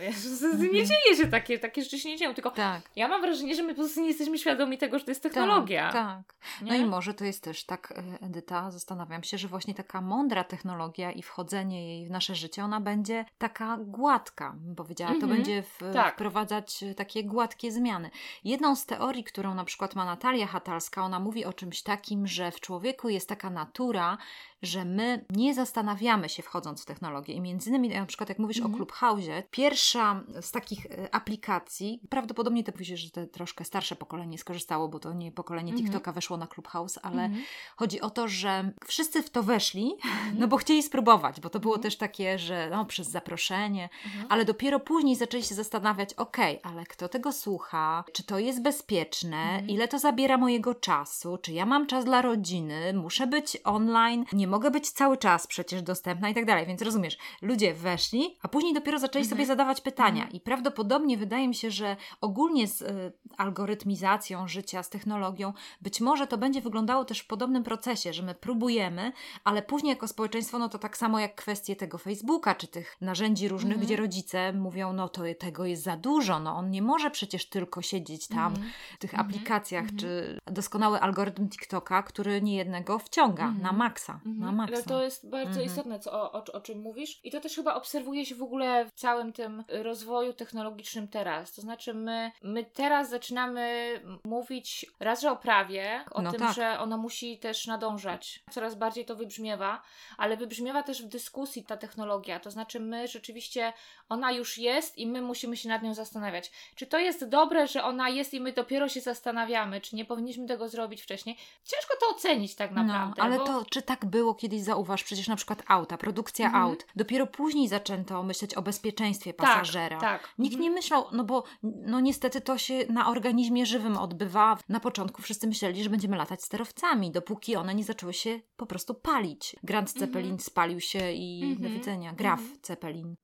[0.67, 2.81] Nie dzieje się takie, takie rzeczy się nie dzieją, tylko tak.
[2.95, 5.91] ja mam wrażenie, że my po prostu nie jesteśmy świadomi tego, że to jest technologia.
[5.91, 6.35] Tak, tak.
[6.61, 10.43] No i może to jest też tak, e, Edyta, zastanawiam się, że właśnie taka mądra
[10.43, 15.33] technologia i wchodzenie jej w nasze życie, ona będzie taka gładka, bym powiedziała, to mhm.
[15.33, 16.13] będzie w, tak.
[16.13, 18.09] wprowadzać takie gładkie zmiany.
[18.43, 22.51] Jedną z teorii, którą na przykład ma Natalia Hatalska, ona mówi o czymś takim, że
[22.51, 24.17] w człowieku jest taka natura,
[24.61, 27.33] że my nie zastanawiamy się wchodząc w technologię.
[27.33, 28.65] I między innymi, na przykład jak mówisz -hmm.
[28.65, 28.77] o mhm.
[28.77, 34.87] Clubhouse, pierwsza z takich e, aplikacji, prawdopodobnie to powiedzieć, że to troszkę starsze pokolenie skorzystało,
[34.87, 35.77] bo to nie pokolenie -hmm.
[35.77, 37.35] TikToka weszło na Clubhouse, ale -hmm.
[37.75, 40.39] chodzi o to, że wszyscy w to weszli, mhm.
[40.39, 41.83] no bo chcieli spróbować, bo to było mhm.
[41.83, 43.89] też takie, że no, przez zaproszenie,
[44.29, 49.63] ale dopiero później zaczęli się zastanawiać, ok, ale kto tego słucha, czy to jest bezpieczne,
[49.67, 54.47] ile to zabiera mojego czasu, czy ja mam czas dla rodziny, muszę być online, nie
[54.51, 56.65] mogę być cały czas przecież dostępna i tak dalej.
[56.65, 59.37] Więc rozumiesz, ludzie weszli, a później dopiero zaczęli mhm.
[59.37, 60.23] sobie zadawać pytania.
[60.23, 60.31] Mhm.
[60.31, 66.27] I prawdopodobnie wydaje mi się, że ogólnie z y, algorytmizacją życia, z technologią, być może
[66.27, 69.11] to będzie wyglądało też w podobnym procesie, że my próbujemy,
[69.43, 73.47] ale później jako społeczeństwo, no to tak samo jak kwestie tego Facebooka, czy tych narzędzi
[73.47, 73.85] różnych, mhm.
[73.85, 77.81] gdzie rodzice mówią, no to tego jest za dużo, no on nie może przecież tylko
[77.81, 78.71] siedzieć tam mhm.
[78.95, 79.29] w tych mhm.
[79.29, 84.89] aplikacjach, czy doskonały algorytm TikToka, który niejednego wciąga na maksa na maksa.
[84.89, 85.65] To jest bardzo mhm.
[85.65, 87.19] istotne, co, o, o, o, czym mówisz.
[87.23, 91.53] I to też chyba obserwuje się w ogóle w całym tym rozwoju technologicznym teraz.
[91.53, 96.55] To znaczy my, my teraz zaczynamy mówić raz, że o prawie, o no tym, tak.
[96.55, 98.43] że ono musi też nadążać.
[98.51, 99.81] Coraz bardziej to wybrzmiewa,
[100.17, 102.39] ale wybrzmiewa też w dyskusji ta technologia.
[102.39, 103.73] To znaczy my rzeczywiście,
[104.09, 106.51] ona już jest i my musimy się nad nią zastanawiać.
[106.75, 110.47] Czy to jest dobre, że ona jest i my dopiero się zastanawiamy, czy nie powinniśmy
[110.47, 111.37] tego zrobić wcześniej?
[111.63, 113.15] Ciężko to ocenić tak no, naprawdę.
[113.17, 113.45] No, ale bo...
[113.45, 116.63] to czy tak było kiedyś, zauważ, przecież na przykład auta, produkcja mhm.
[116.63, 116.85] aut.
[116.95, 119.99] Dopiero później zaczęto myśleć o bezpieczeństwie tak, pasażera.
[119.99, 120.33] Tak, tak.
[120.37, 120.63] Nikt mhm.
[120.63, 124.57] nie myślał, no bo no niestety to się na organizmie żywym odbywa.
[124.69, 128.93] Na początku wszyscy myśleli, że będziemy latać sterowcami, dopóki one nie zaczęły się po prostu
[128.93, 129.55] palić.
[129.63, 129.91] Grand.
[129.91, 130.39] Zeppelin mhm.
[130.39, 131.73] spalił się i do mhm.
[131.73, 132.13] widzenia.
[132.13, 132.59] Graf mhm.
[132.63, 133.15] Zeppelin.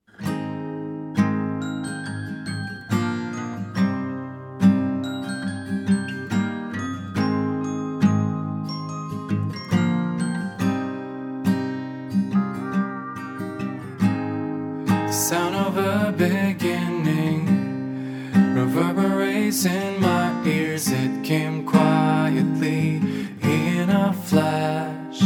[15.78, 17.44] A beginning
[18.54, 20.88] reverberates in my ears.
[20.90, 22.96] It came quietly
[23.42, 25.20] in a flash.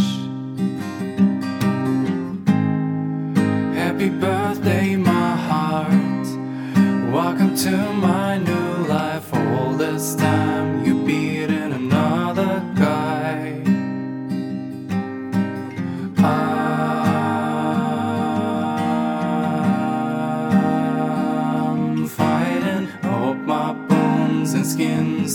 [3.75, 6.27] Happy birthday, my heart.
[7.12, 9.33] Welcome to my new life.
[9.35, 10.41] All this time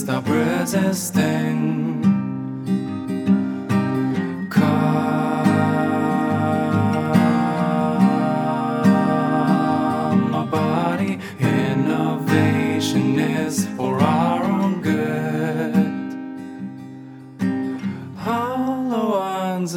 [0.08, 2.00] stop resisting.
[4.48, 5.50] Calm
[10.30, 15.74] my body, innovation is for our own good.
[18.16, 19.74] Hollow ones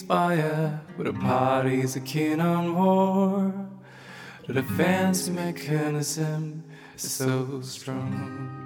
[0.00, 3.52] a, but the party's a keen on war.
[4.46, 6.64] The defense mechanism
[6.96, 8.59] is so strong.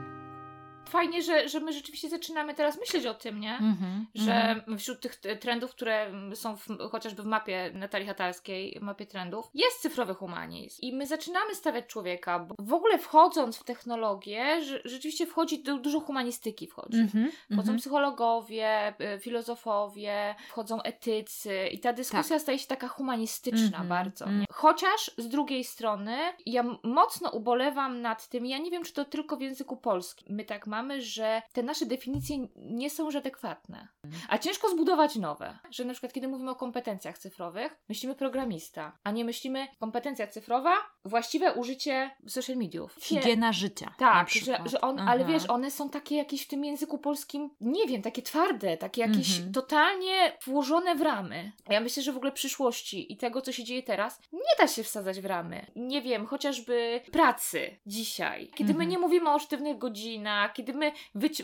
[0.88, 3.52] Fajnie, że, że my rzeczywiście zaczynamy teraz myśleć o tym, nie?
[3.52, 4.78] Mhm, Że mhm.
[4.78, 10.14] wśród tych trendów, które są w, chociażby w mapie Natalii Hatalskiej, mapie trendów, jest cyfrowy
[10.14, 10.78] humanizm.
[10.82, 15.78] I my zaczynamy stawiać człowieka, bo w ogóle wchodząc w technologię, że, rzeczywiście wchodzi du-
[15.78, 16.98] dużo humanistyki wchodzi.
[16.98, 17.78] Mhm, Wchodzą mhm.
[17.78, 24.24] psychologowie, y, filozofowie, wchodzą etycy i ta dyskusja staje się taka humanistyczna Mhm, bardzo.
[24.24, 24.44] mhm.
[24.52, 26.16] Chociaż z drugiej strony
[26.46, 30.26] ja mocno ubolewam nad tym, ja nie wiem, czy to tylko w języku polskim.
[30.36, 33.88] My tak mamy, że te nasze definicje nie są już adekwatne.
[34.28, 35.58] A ciężko zbudować nowe.
[35.70, 40.72] Że na przykład kiedy mówimy o kompetencjach cyfrowych, myślimy programista, a nie myślimy kompetencja cyfrowa,
[41.04, 42.96] właściwe użycie social mediów.
[43.00, 43.94] Higiena życia.
[43.98, 45.32] Tak, że, że on, ale Aha.
[45.32, 49.34] wiesz, one są takie jakieś w tym języku polskim, nie wiem, takie twarde, takie jakieś
[49.36, 49.52] Mhm.
[49.52, 51.52] totalnie włożone w ramy.
[51.68, 54.68] A ja myślę, że w ogóle przyszłości i tego, co się dzieje teraz, nie da
[54.68, 55.66] się wsadzać w ramy.
[55.76, 58.48] Nie wiem, chociażby pracy dzisiaj.
[58.54, 58.90] Kiedy my Mhm.
[58.90, 60.92] nie mówimy o sztywnych godzinach, kiedy my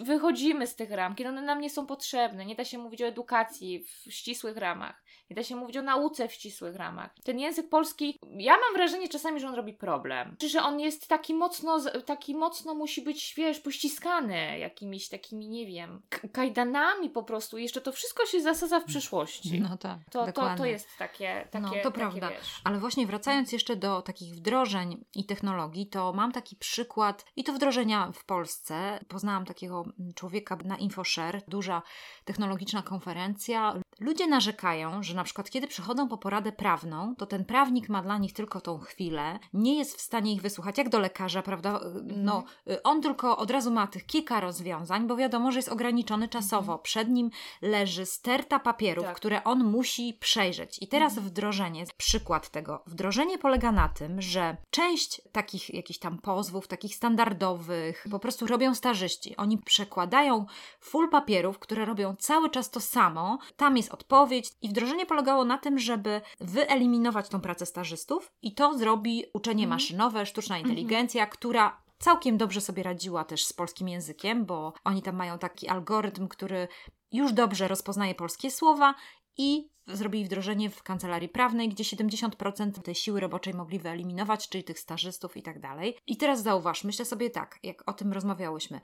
[0.00, 3.06] wychodzimy z tych ram, kiedy one nam nie są potrzebne, nie da się mówić o
[3.06, 5.02] edukacji w ścisłych ramach.
[5.30, 7.10] Nie da się mówić o nauce w ścisłych ramach.
[7.24, 10.36] Ten język polski, ja mam wrażenie czasami, że on robi problem.
[10.38, 15.66] Czy że on jest taki mocno, taki mocno musi być, wiesz, pościskany jakimiś takimi, nie
[15.66, 17.58] wiem, kajdanami po prostu.
[17.58, 19.60] I jeszcze to wszystko się zasadza w przyszłości.
[19.60, 20.58] No tak, to, to, dokładnie.
[20.58, 22.30] to jest takie, takie, No, to takie, prawda.
[22.30, 22.60] wiesz.
[22.64, 27.52] Ale właśnie wracając jeszcze do takich wdrożeń i technologii, to mam taki przykład i to
[27.52, 29.04] wdrożenia w Polsce.
[29.08, 29.84] Poznałam takiego
[30.14, 31.82] człowieka na InfoShare, duża
[32.40, 33.74] technologiczna konferencja.
[34.00, 38.18] Ludzie narzekają, że na przykład kiedy przychodzą po poradę prawną, to ten prawnik ma dla
[38.18, 41.80] nich tylko tą chwilę, nie jest w stanie ich wysłuchać, jak do lekarza, prawda?
[42.02, 46.28] No, y, on tylko od razu ma tych kilka rozwiązań, bo wiadomo, że jest ograniczony
[46.28, 46.78] czasowo.
[46.78, 47.30] Przed nim
[47.62, 49.16] leży sterta papierów, Tak.
[49.16, 50.82] które on musi przejrzeć.
[50.82, 52.82] I teraz wdrożenie, przykład tego.
[52.86, 58.74] Wdrożenie polega na tym, że część takich jakichś tam pozwów, takich standardowych, po prostu robią
[58.74, 59.36] starzyści.
[59.36, 60.46] Oni przekładają
[60.80, 63.38] full papierów, które robią cały czas to samo.
[63.56, 68.78] Tam jest odpowiedź i wdrożenie polegało na tym, żeby wyeliminować tą pracę stażystów i to
[68.78, 69.68] zrobi uczenie Mhm.
[69.70, 75.16] maszynowe, sztuczna inteligencja, która całkiem dobrze sobie radziła też z polskim językiem, bo oni tam
[75.16, 76.68] mają taki algorytm, który
[77.12, 78.94] już dobrze rozpoznaje polskie słowa
[79.36, 84.78] i zrobili wdrożenie w kancelarii prawnej, gdzie 70% tej siły roboczej mogli wyeliminować, czyli tych
[84.78, 85.96] stażystów i tak dalej.
[86.06, 88.80] I teraz zauważ, myślę sobie tak, jak o tym rozmawiałyśmy.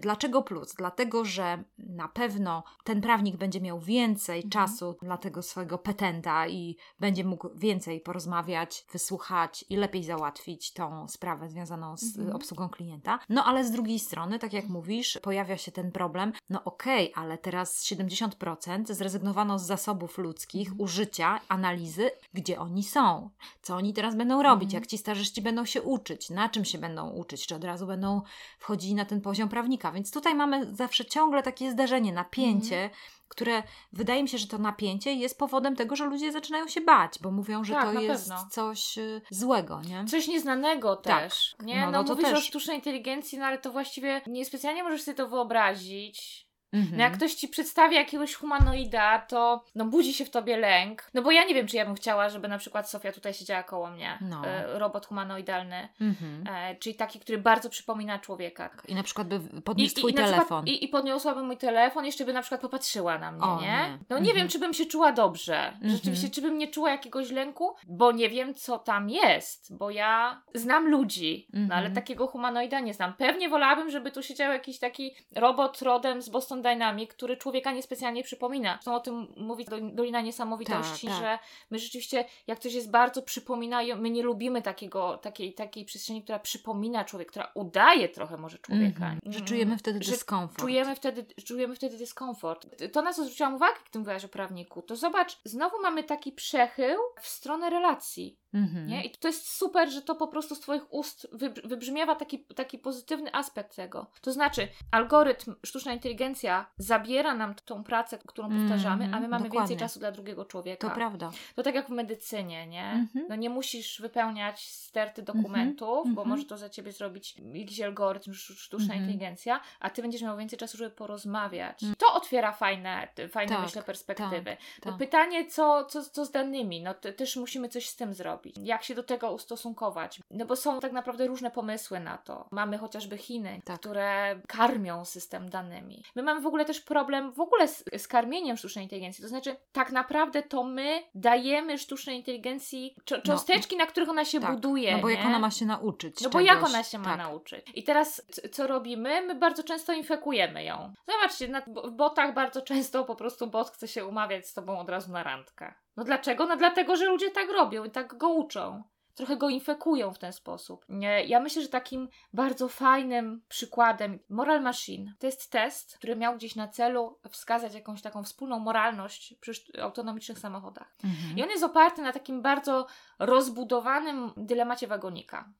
[0.00, 0.74] Dlaczego plus?
[0.74, 6.76] Dlatego, że na pewno ten prawnik będzie miał więcej czasu dla tego swojego petenta i
[7.00, 12.36] będzie mógł więcej porozmawiać, wysłuchać i lepiej załatwić tą sprawę związaną z Mhm.
[12.36, 13.18] obsługą klienta.
[13.28, 17.38] No ale z drugiej strony, tak jak mówisz, pojawia się ten problem, no okej, ale
[17.38, 20.80] teraz 70% zrezygnowano z zasobów ludzkich, Mhm.
[20.80, 23.30] użycia, analizy, gdzie oni są,
[23.62, 24.80] co oni teraz będą robić, Mhm.
[24.82, 28.22] jak ci starzyści będą się uczyć, na czym się będą uczyć, czy od razu będą
[28.58, 29.92] wchodzili na ten poziom prawnika.
[29.92, 33.00] Więc tutaj mamy zawsze ciągle takie zderzenie, napięcie, Mhm.
[33.28, 37.18] które wydaje mi się, że to napięcie jest powodem tego, że ludzie zaczynają się bać,
[37.20, 38.46] bo mówią, że Tak, to jest pewno.
[38.50, 40.04] coś y, złego, nie?
[40.04, 41.22] Coś nieznanego Tak.
[41.22, 41.54] też.
[41.62, 41.80] Nie?
[41.80, 42.44] No, No, no to mówisz o też.
[42.44, 46.46] sztucznej inteligencji, no ale to właściwie niespecjalnie możesz sobie to wyobrazić.
[46.72, 46.96] Mhm.
[46.96, 51.10] No jak ktoś ci przedstawi jakiegoś humanoida, to no budzi się w tobie lęk.
[51.14, 53.62] No bo ja nie wiem, czy ja bym chciała, żeby na przykład Sofia tutaj siedziała
[53.62, 54.18] koło mnie.
[54.20, 54.46] No.
[54.46, 56.44] E, robot humanoidalny, Mhm.
[56.56, 58.70] e, czyli taki, który bardzo przypomina człowieka.
[58.88, 60.40] I na przykład by podniósł twój na telefon.
[60.44, 63.66] Przykład, i, I podniosłaby mój telefon, jeszcze by na przykład popatrzyła na mnie, O, nie?
[63.66, 63.98] nie.
[64.10, 64.36] No nie Mhm.
[64.36, 65.68] wiem, czy bym się czuła dobrze.
[65.68, 65.90] Mhm.
[65.90, 70.42] Rzeczywiście, czy bym nie czuła jakiegoś lęku, bo nie wiem, co tam jest, bo ja
[70.54, 71.94] znam ludzi, no ale Mhm.
[71.94, 73.12] takiego humanoida nie znam.
[73.14, 78.22] Pewnie wolałabym, żeby tu siedział jakiś taki robot rodem z Boston Dynamics, który człowieka niespecjalnie
[78.22, 78.72] przypomina.
[78.74, 81.22] Zresztą o tym mówi Do- Dolina Niesamowitości, Tak, tak.
[81.24, 81.38] że
[81.70, 86.38] my rzeczywiście, jak coś jest bardzo przypominają, my nie lubimy takiego, takiej, takiej przestrzeni, która
[86.38, 89.04] przypomina człowiek, która udaje trochę może człowieka.
[89.04, 89.18] Mhm.
[89.26, 89.48] Że Mm.
[89.48, 90.60] czujemy wtedy Że dyskomfort.
[90.60, 92.66] Czujemy wtedy, czujemy wtedy dyskomfort.
[92.92, 96.98] To, na co zwróciłam uwagę, gdy mówiłaś o prawniku, to zobacz, znowu mamy taki przechył
[97.20, 98.41] w stronę relacji.
[98.54, 98.86] Mhm.
[98.86, 99.04] Nie?
[99.04, 102.78] I to jest super, że to po prostu z Twoich ust wyb- wybrzmiewa taki, taki
[102.78, 104.06] pozytywny aspekt tego.
[104.20, 109.44] To znaczy, algorytm, sztuczna inteligencja zabiera nam tą pracę, którą Mhm, powtarzamy, a my mamy
[109.44, 109.58] dokładnie.
[109.58, 110.88] więcej czasu dla drugiego człowieka.
[110.88, 111.30] To prawda.
[111.54, 112.90] To tak jak w medycynie, nie?
[112.90, 113.26] Mhm.
[113.28, 116.28] No nie musisz wypełniać sterty dokumentów, bo mhm.
[116.28, 119.00] może to za ciebie zrobić jakiś algorytm, sz- sztuczna Mhm.
[119.02, 121.82] inteligencja, a ty będziesz miał więcej czasu, żeby porozmawiać.
[121.82, 121.94] Mm.
[121.98, 124.56] To otwiera fajne, fajne Tak, myślę, perspektywy.
[124.84, 124.98] No tak.
[124.98, 126.82] pytanie, co, co, co z danymi?
[126.82, 128.41] No też musimy coś z tym zrobić.
[128.56, 130.20] Jak się do tego ustosunkować?
[130.30, 132.48] No bo są tak naprawdę różne pomysły na to.
[132.50, 133.80] Mamy chociażby Chiny, Tak.
[133.80, 136.02] które karmią system danymi.
[136.16, 139.22] My mamy w ogóle też problem w ogóle z, z karmieniem sztucznej inteligencji.
[139.22, 144.40] To znaczy, tak naprawdę to my dajemy sztucznej inteligencji czo- cząsteczki, na których ona się
[144.40, 144.54] tak.
[144.54, 144.96] buduje.
[144.96, 145.26] No bo jak nie?
[145.26, 146.46] ona ma się nauczyć No bo czegoś.
[146.54, 147.18] jak ona się ma tak.
[147.18, 147.66] nauczyć?
[147.74, 149.22] I teraz c- co robimy?
[149.22, 150.92] My bardzo często infekujemy ją.
[151.08, 154.78] Zobaczcie, na, bo- w botach bardzo często po prostu bot chce się umawiać z tobą
[154.78, 155.74] od razu na randkę.
[155.96, 156.46] No dlaczego?
[156.46, 158.82] No dlatego, że ludzie tak robią i tak go uczą.
[159.14, 160.84] Trochę go infekują w ten sposób.
[160.88, 166.36] Nie, Ja myślę, że takim bardzo fajnym przykładem Moral Machine to jest test, który miał
[166.36, 169.52] gdzieś na celu wskazać jakąś taką wspólną moralność przy
[169.82, 170.94] autonomicznych samochodach.
[171.04, 171.38] Mhm.
[171.38, 172.86] I on jest oparty na takim bardzo
[173.18, 175.52] rozbudowanym dylemacie wagonika.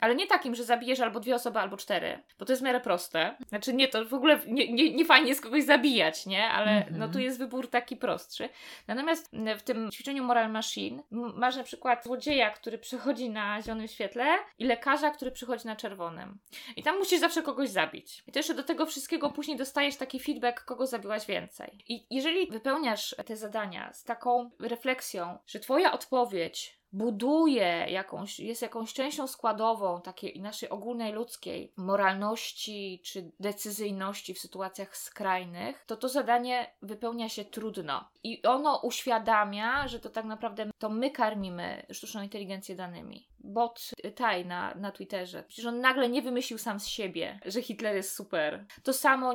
[0.00, 2.80] Ale nie takim, że zabijesz albo dwie osoby, albo cztery, bo to jest w miarę
[2.80, 3.36] proste.
[3.48, 6.48] Znaczy nie, to w ogóle nie, nie, nie fajnie jest kogoś zabijać, nie?
[6.48, 6.98] Ale Mhm.
[6.98, 8.48] no tu jest wybór taki prostszy.
[8.86, 14.26] Natomiast w tym ćwiczeniu Moral Machine masz na przykład złodzieja, który przychodzi na zielonym świetle
[14.58, 16.38] i lekarza, który przychodzi na czerwonym.
[16.76, 18.22] I tam musisz zawsze kogoś zabić.
[18.26, 21.78] I to jeszcze do tego wszystkiego później dostajesz taki feedback, kogo zabiłaś więcej.
[21.88, 28.94] I jeżeli wypełniasz te zadania z taką refleksją, że twoja odpowiedź buduje jakąś, jest jakąś
[28.94, 36.74] częścią składową takiej naszej ogólnej ludzkiej moralności czy decyzyjności w sytuacjach skrajnych, to to zadanie
[36.82, 38.08] wypełnia się trudno.
[38.26, 43.28] I ono uświadamia, że to tak naprawdę to my karmimy sztuczną inteligencję danymi.
[43.38, 45.42] Bot Taj na, na Twitterze.
[45.42, 48.64] Przecież on nagle nie wymyślił sam z siebie, że Hitler jest super.
[48.82, 49.34] To samo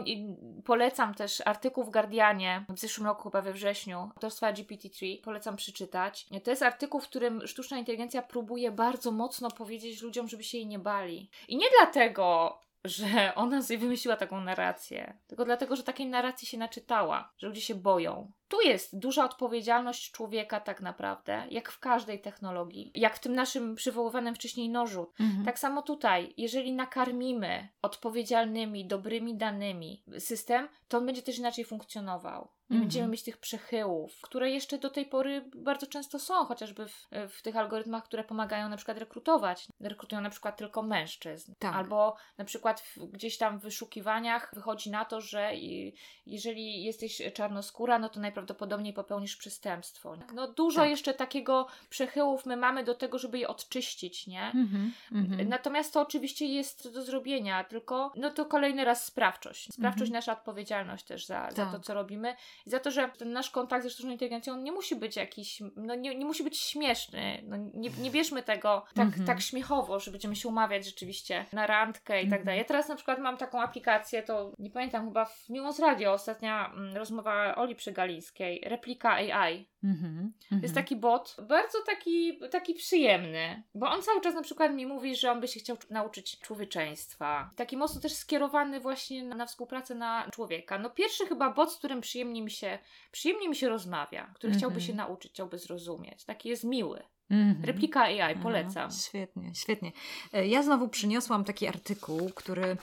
[0.65, 5.21] polecam też artykuł w Guardianie w zeszłym roku, chyba we wrześniu, autorstwa GPT-3.
[5.23, 6.27] Polecam przeczytać.
[6.43, 10.67] To jest artykuł, w którym sztuczna inteligencja próbuje bardzo mocno powiedzieć ludziom, żeby się jej
[10.67, 11.29] nie bali.
[11.47, 16.57] I nie dlatego, że ona sobie wymyśliła taką narrację, tylko dlatego, że takiej narracji się
[16.57, 18.31] naczytała, że ludzie się boją.
[18.47, 22.91] Tu jest duża odpowiedzialność człowieka tak naprawdę, jak w każdej technologii.
[22.95, 25.11] Jak w tym naszym przywoływanym wcześniej nożu.
[25.19, 25.45] Mhm.
[25.45, 32.49] Tak samo tutaj, jeżeli nakarmimy odpowiedzialnymi, dobrymi danymi system, to on będzie też inaczej funkcjonował.
[32.71, 32.81] Nie Mhm.
[32.81, 37.41] będziemy mieć tych przechyłów, które jeszcze do tej pory bardzo często są, chociażby w, w
[37.41, 39.67] tych algorytmach, które pomagają na przykład rekrutować.
[39.79, 41.53] Rekrutują na przykład tylko mężczyzn.
[41.59, 41.75] Tak.
[41.75, 45.93] Albo na przykład w, gdzieś tam w wyszukiwaniach wychodzi na to, że i,
[46.25, 50.17] jeżeli jesteś czarnoskóra, no to najprawdopodobniej popełnisz przestępstwo.
[50.33, 50.89] No dużo Tak.
[50.89, 54.43] jeszcze takiego przechyłów my mamy do tego, żeby je odczyścić, nie?
[54.45, 54.93] Mhm.
[55.11, 55.49] Mhm.
[55.49, 59.73] Natomiast to oczywiście jest do zrobienia, tylko no to kolejny raz sprawczość.
[59.73, 61.71] Sprawczość, nasza odpowiedzialność też za, za Tak.
[61.71, 62.35] to, co robimy.
[62.65, 65.61] I za to, że ten nasz kontakt ze sztuczną inteligencją on nie musi być jakiś,
[65.75, 67.43] no nie, nie musi być śmieszny.
[67.47, 69.25] No, nie, nie bierzmy tego tak, Mhm.
[69.25, 72.43] tak śmiechowo, że będziemy się umawiać rzeczywiście na randkę i tak Mhm.
[72.45, 72.57] dalej.
[72.59, 76.71] Ja teraz na przykład mam taką aplikację, to nie pamiętam, chyba w Miłos Radio ostatnia
[76.73, 79.70] mm, rozmowa Oli Przygalińskiej, Replika AI.
[79.83, 80.33] Mhm.
[80.49, 84.85] To jest taki bot, bardzo taki, taki przyjemny, bo on cały czas na przykład mi
[84.85, 87.49] mówi, że on by się chciał nauczyć człowieczeństwa.
[87.55, 90.79] Taki mocno też skierowany właśnie na, na współpracę na człowieka.
[90.79, 92.79] No pierwszy chyba bot, z którym przyjemnie mi się,
[93.11, 94.59] przyjemnie mi się rozmawia, który Mhm.
[94.59, 96.25] chciałby się nauczyć, chciałby zrozumieć.
[96.25, 97.03] Taki jest miły.
[97.31, 97.65] Mhm.
[97.65, 98.91] Replika AI, polecam.
[98.91, 99.91] Świetnie, świetnie.
[100.33, 102.77] E, Ja znowu przyniosłam taki artykuł, który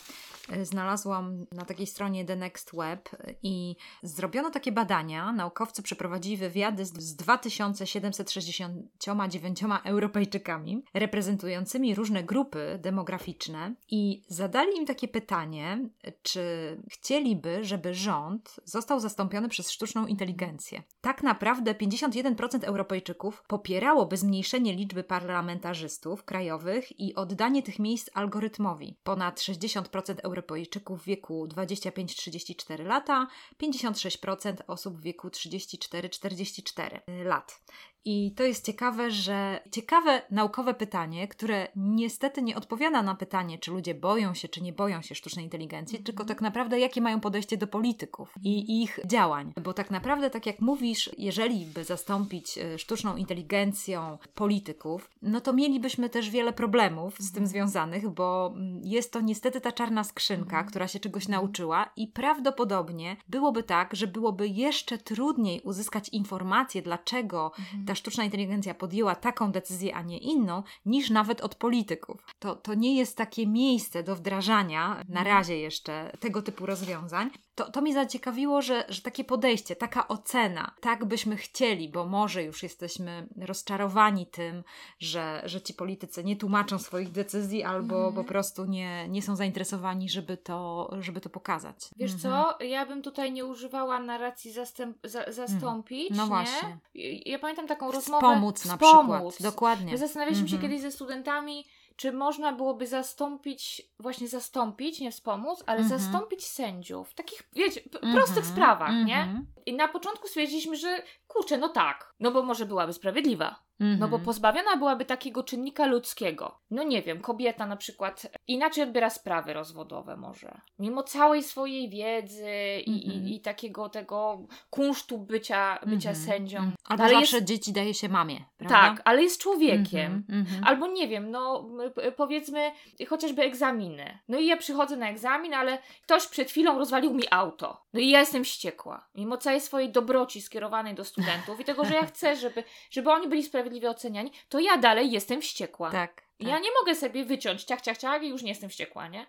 [0.49, 5.33] e, znalazłam na takiej stronie The Next Web e, i zrobiono takie badania.
[5.33, 15.09] Naukowcy przeprowadzili wywiady z z 2769 Europejczykami reprezentującymi różne grupy demograficzne i zadali im takie
[15.09, 15.89] pytanie,
[16.23, 16.43] czy
[16.91, 20.83] chcieliby, żeby rząd został zastąpiony przez sztuczną inteligencję.
[21.01, 24.38] Tak naprawdę 51% Europejczyków popierałoby zmniejszenie
[24.73, 28.97] liczby parlamentarzystów krajowych i oddanie tych miejsc algorytmowi.
[29.03, 33.27] Ponad 60% Europejczyków w wieku 25-34 lata,
[33.63, 37.63] 56% osób w wieku 34-44 lat.
[38.05, 43.71] I to jest ciekawe, że ciekawe naukowe pytanie, które niestety nie odpowiada na pytanie, czy
[43.71, 46.05] ludzie boją się, czy nie boją się sztucznej inteligencji, Mhm.
[46.05, 49.53] tylko tak naprawdę jakie mają podejście do polityków i ich działań.
[49.65, 55.53] Bo tak naprawdę, tak jak mówisz, jeżeli by zastąpić e, sztuczną inteligencją polityków, no to
[55.53, 57.35] mielibyśmy też wiele problemów z Mhm.
[57.35, 60.67] tym związanych, bo mm, jest to niestety ta czarna skrzynka, Mhm.
[60.67, 67.53] która się czegoś nauczyła i prawdopodobnie byłoby tak, że byłoby jeszcze trudniej uzyskać informacje, dlaczego
[67.59, 67.85] Mhm.
[67.89, 72.25] Ta sztuczna inteligencja podjęła taką decyzję, a nie inną, niż nawet od polityków.
[72.39, 77.31] To, to nie jest takie miejsce do wdrażania, na razie jeszcze, tego typu rozwiązań.
[77.55, 82.43] To, to mnie zaciekawiło, że, że takie podejście, taka ocena, tak byśmy chcieli, bo może
[82.45, 84.65] już jesteśmy rozczarowani tym,
[84.99, 88.15] że, że ci politycy nie tłumaczą swoich decyzji albo Mhm.
[88.15, 91.77] po prostu nie, nie są zainteresowani, żeby to, żeby to pokazać.
[91.97, 92.35] Wiesz Mhm.
[92.59, 96.29] co, ja bym tutaj nie używała narracji zastęp, za, zastąpić, No nie?
[96.29, 96.79] właśnie.
[97.27, 98.27] Ja pamiętam taką rozmowę...
[98.27, 99.43] Wspomóc na przykład.
[99.43, 99.93] Dokładnie.
[99.93, 100.71] My zastanawialiśmy się Mhm.
[100.73, 101.65] kiedyś ze studentami,
[101.97, 106.01] czy można byłoby zastąpić, właśnie zastąpić, nie wspomóc, ale Mhm.
[106.01, 107.09] zastąpić sędziów.
[107.11, 108.15] W takich, wiecie, Mhm.
[108.15, 109.17] prostych sprawach, nie?
[109.21, 109.47] Mhm.
[109.67, 113.63] I na początku stwierdziliśmy, że kurczę, no tak, no bo może byłaby sprawiedliwa.
[113.81, 114.23] No bo Mhm.
[114.25, 116.59] pozbawiona byłaby takiego czynnika ludzkiego.
[116.71, 120.61] No nie wiem, kobieta na przykład inaczej odbiera sprawy rozwodowe może.
[120.79, 122.51] Mimo całej swojej wiedzy
[122.87, 123.27] i, Mhm.
[123.29, 124.39] i, i takiego tego
[124.71, 126.27] kunsztu bycia, bycia Mhm.
[126.27, 126.59] sędzią.
[126.59, 126.75] Mhm.
[126.81, 128.77] No Albo ale zawsze jest, dzieci daje się mamie, prawda?
[128.77, 130.13] tak, ale jest człowiekiem.
[130.29, 130.65] Mhm, mhm.
[130.65, 131.69] Albo nie wiem, no
[132.17, 132.73] powiedzmy
[133.09, 134.19] chociażby egzaminy.
[134.29, 137.85] No i ja przychodzę na egzamin, ale ktoś przed chwilą rozwalił mi auto.
[137.93, 139.09] No i ja jestem wściekła.
[139.15, 141.28] Mimo całej swojej dobroci skierowanej do studentów
[141.61, 145.41] i tego, że ja chcę, żeby, żeby oni byli sprawiedliwie oceniani, to ja dalej jestem
[145.41, 145.91] wściekła.
[145.91, 146.15] Tak.
[146.15, 146.49] tak.
[146.49, 149.27] Ja nie mogę sobie wyciąć ciach, ciach, ciach i już nie jestem wściekła, nie?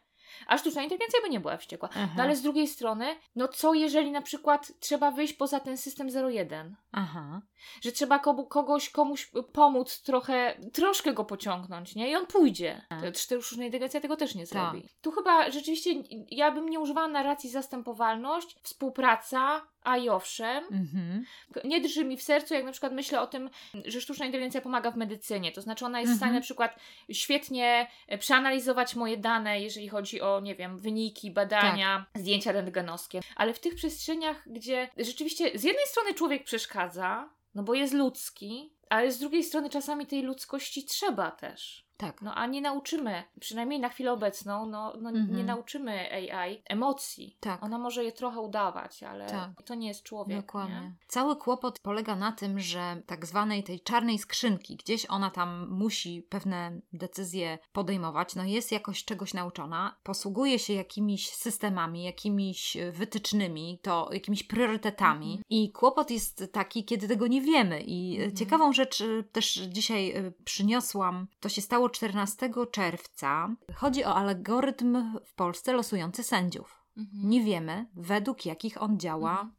[0.47, 1.89] A sztuczna inteligencja by nie była wściekła.
[1.91, 2.13] Aha.
[2.17, 6.07] No ale z drugiej strony, no co jeżeli na przykład trzeba wyjść poza ten system
[6.29, 6.75] 01?
[6.91, 7.41] Aha.
[7.81, 12.11] Że trzeba komu, kogoś, komuś pomóc trochę, troszkę go pociągnąć, nie?
[12.11, 12.81] I on pójdzie.
[12.89, 13.01] Tak.
[13.01, 14.49] To Sztuczna inteligencja tego też nie Tak.
[14.49, 14.89] zrobi.
[15.01, 15.89] Tu chyba rzeczywiście
[16.31, 20.63] ja bym nie używała narracji zastępowalność, współpraca, a i owszem.
[20.71, 21.25] Mhm.
[21.63, 23.49] Nie drży mi w sercu, jak na przykład myślę o tym,
[23.85, 25.51] że sztuczna inteligencja pomaga w medycynie.
[25.51, 26.41] To znaczy ona jest w stanie Mhm.
[26.41, 26.75] na przykład
[27.11, 32.21] świetnie e, przeanalizować moje dane, jeżeli chodzi o, nie wiem, wyniki, badania, Tak.
[32.21, 33.19] zdjęcia rentgenowskie.
[33.35, 38.77] Ale w tych przestrzeniach, gdzie rzeczywiście z jednej strony człowiek przeszkadza, no bo jest ludzki,
[38.89, 41.88] ale z drugiej strony czasami tej ludzkości trzeba też.
[41.99, 42.21] Tak.
[42.21, 45.35] No a nie nauczymy, przynajmniej na chwilę obecną, no, no Mhm.
[45.37, 47.37] nie nauczymy AI emocji.
[47.39, 47.63] Tak.
[47.63, 49.49] Ona może je trochę udawać, ale Tak.
[49.65, 50.37] to nie jest człowiek.
[50.45, 50.75] Dokładnie.
[50.75, 50.93] Nie?
[51.07, 56.23] Cały kłopot polega na tym, że tak zwanej tej czarnej skrzynki, gdzieś ona tam musi
[56.29, 63.79] pewne decyzje podejmować, no jest jakoś czegoś nauczona, posługuje się jakimiś systemami, jakimiś e, wytycznymi,
[63.81, 65.43] to jakimiś priorytetami Mhm.
[65.49, 68.35] i kłopot jest taki, kiedy tego nie wiemy i e, Mhm.
[68.35, 70.13] ciekawą rzecz e, też dzisiaj
[70.45, 73.49] przyniosłam, to się stało 14 czerwca.
[73.75, 76.83] Chodzi o algorytm w Polsce losujący sędziów.
[76.97, 77.29] Mhm.
[77.29, 79.51] Nie wiemy, według jakich on działa Mhm.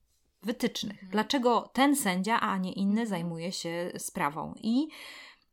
[0.42, 0.92] wytycznych.
[0.92, 1.10] Mhm.
[1.12, 3.08] Dlaczego ten sędzia, a nie inny Mhm.
[3.08, 4.54] zajmuje się sprawą?
[4.56, 4.88] I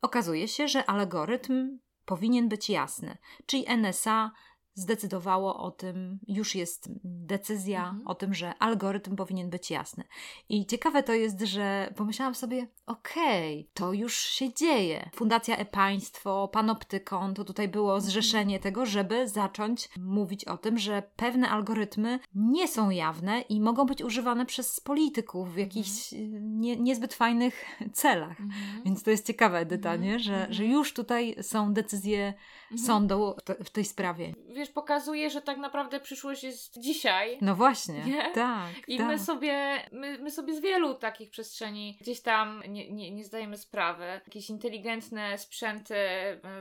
[0.02, 3.18] okazuje się, że algorytm powinien być jasny.
[3.46, 4.32] Czyli NSA
[4.78, 8.08] zdecydowało o tym, już jest decyzja Mhm.
[8.08, 10.04] o tym, że algorytm powinien być jasny.
[10.50, 15.10] I ciekawe to jest, że pomyślałam sobie, okej, to już się dzieje.
[15.16, 21.50] Fundacja E-Państwo, Panoptykon, to tutaj było zrzeszenie tego, żeby zacząć mówić o tym, że pewne
[21.50, 27.14] algorytmy nie są jawne i mogą być używane przez polityków w jakichś y, nie, niezbyt
[27.14, 28.40] fajnych celach.
[28.42, 28.84] Mhm.
[28.86, 30.20] Więc to jest ciekawe, Edyta, Mhm, nie?
[30.20, 30.54] Że, mhm.
[30.54, 32.34] że już tutaj są decyzje
[32.72, 32.88] Mhm.
[32.88, 34.34] sądu w, te, w tej sprawie.
[34.56, 37.38] Wiesz, pokazuje, że tak naprawdę przyszłość jest dzisiaj.
[37.42, 38.32] No właśnie, Nie?
[38.32, 38.70] tak.
[38.88, 39.08] I tak.
[39.08, 43.58] my sobie, my, my sobie z wielu takich przestrzeni gdzieś tam nie, nie, nie zdajemy
[43.58, 44.06] sprawy.
[44.26, 45.96] Jakieś inteligentne sprzęty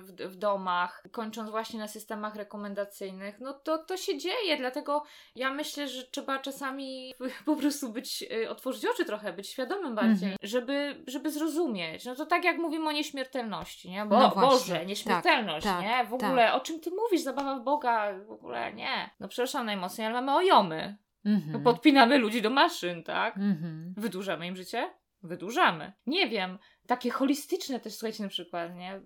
[0.03, 3.41] w, w domach, kończąc właśnie na systemach rekomendacyjnych.
[3.41, 5.03] No to, to się dzieje, dlatego
[5.35, 7.15] ja myślę, że trzeba czasami
[7.47, 10.37] po prostu być, y, otworzyć oczy trochę, być świadomym bardziej, Mhm.
[10.43, 12.05] żeby, żeby zrozumieć.
[12.05, 14.05] No to tak jak mówimy o nieśmiertelności, nie?
[14.05, 14.31] Bo, No.
[14.37, 16.05] Boże, nieśmiertelność, Tak, nie?
[16.05, 17.21] W ogóle, o czym ty mówisz?
[17.23, 17.96] Zabawa w Boga,
[18.27, 19.11] w ogóle nie.
[19.21, 20.97] No przepraszam najmocniej, ale mamy ojomy.
[21.25, 21.53] Mhm.
[21.53, 23.37] No podpinamy ludzi do maszyn, tak?
[23.37, 23.95] Mhm.
[23.97, 24.91] Wydłużamy im życie?
[25.23, 25.93] Wydłużamy.
[26.07, 29.01] Nie wiem, takie holistyczne też, słuchajcie, na przykład, nie?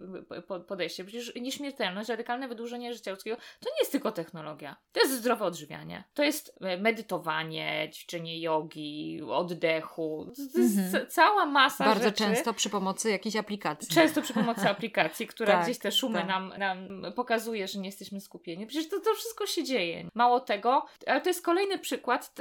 [0.48, 1.04] Po- Podejście.
[1.04, 4.76] Przecież nieśmiertelność, radykalne wydłużenie życia ludzkiego to nie jest tylko technologia.
[4.92, 6.04] To jest zdrowe odżywianie.
[6.14, 10.26] To jest e, medytowanie, ćwiczenie jogi, oddechu.
[10.54, 10.92] To jest Mhm.
[10.92, 12.18] ca- cała masa Bardzo rzeczy.
[12.24, 13.94] często przy pomocy jakiejś aplikacji.
[13.94, 16.28] Często przy pomocy aplikacji, która Tak, gdzieś te szumy tak.
[16.28, 18.66] nam, nam pokazuje, że nie jesteśmy skupieni.
[18.66, 20.08] Przecież to, to wszystko się dzieje.
[20.14, 22.34] Mało tego, ale to jest kolejny przykład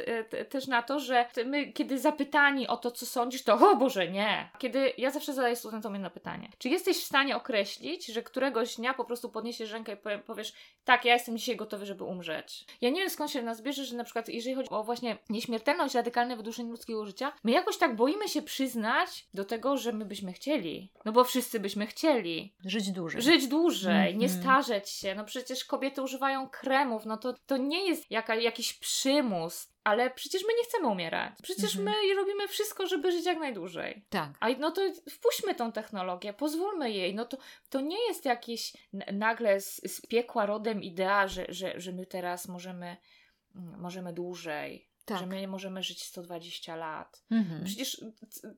[0.50, 4.50] też na to, że my, kiedy zapytani o to, co sądzisz, to o Boże, nie.
[4.58, 6.50] Kiedy ja zawsze zadaję studentom jedno pytanie.
[6.58, 10.54] Czy jesteś w stanie określić, że któregoś dnia po prostu podniesiesz rękę i powie- powiesz,
[10.84, 12.66] tak, ja jestem dzisiaj gotowy, żeby umrzeć.
[12.82, 15.96] Ja nie wiem skąd się nas bierze, że na przykład jeżeli chodzi o właśnie nieśmiertelność,
[15.96, 20.34] radykalne wydłużenie ludzkiego życia, my jakoś tak boimy się przyznać do tego, że my byśmy
[20.34, 20.92] chcieli.
[21.06, 22.54] No bo wszyscy byśmy chcieli.
[22.66, 23.22] Żyć dłużej.
[23.22, 24.42] Żyć dłużej, nie Mhm.
[24.44, 25.16] starzeć się.
[25.16, 29.68] No przecież kobiety używają kremów, no to, to nie jest jaka, jakiś przymus.
[29.90, 31.34] Ale przecież my nie chcemy umierać.
[31.44, 31.86] Przecież Mhm.
[31.86, 34.06] my robimy wszystko, żeby żyć jak najdłużej.
[34.10, 34.30] Tak.
[34.40, 37.16] A no to wpuśćmy tą technologię, pozwólmy jej.
[37.16, 37.38] No to,
[37.70, 38.74] to nie jest jakieś
[39.14, 42.98] nagle z, z piekła rodem idea, że, że, że my teraz możemy,
[43.56, 45.20] mm, możemy dłużej, Tak.
[45.20, 47.24] że my możemy żyć 120 lat.
[47.32, 47.64] Mhm.
[47.64, 48.02] Przecież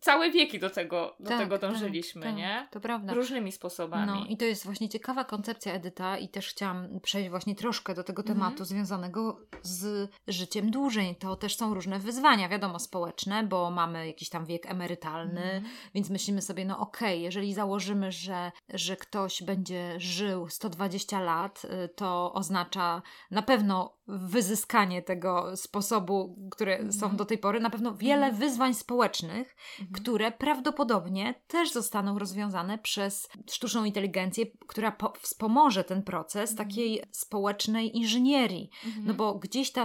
[0.01, 2.67] całe wieki do tego, do Tak, tego tak, dążyliśmy, tak, nie?
[2.71, 3.13] To prawda.
[3.13, 4.07] Różnymi sposobami.
[4.07, 8.03] No i to jest właśnie ciekawa koncepcja Edyta i też chciałam przejść właśnie troszkę do
[8.03, 8.37] tego Mhm.
[8.39, 11.15] tematu związanego z życiem dłużej.
[11.15, 15.63] To też są różne wyzwania, wiadomo, społeczne, bo mamy jakiś tam wiek emerytalny, Mhm.
[15.93, 21.89] więc myślimy sobie, no okej, jeżeli założymy, że, że ktoś będzie żył 120 lat, y,
[21.89, 26.93] to oznacza na pewno wyzyskanie tego sposobu, które Mhm.
[26.93, 28.35] są do tej pory, na pewno wiele Mhm.
[28.35, 29.93] wyzwań społecznych, Mhm.
[30.03, 36.67] które prawdopodobnie też zostaną rozwiązane przez sztuczną inteligencję, która po- wspomoże ten proces Mhm.
[36.69, 38.69] takiej społecznej inżynierii.
[38.85, 39.05] Mhm.
[39.05, 39.83] No bo gdzieś ta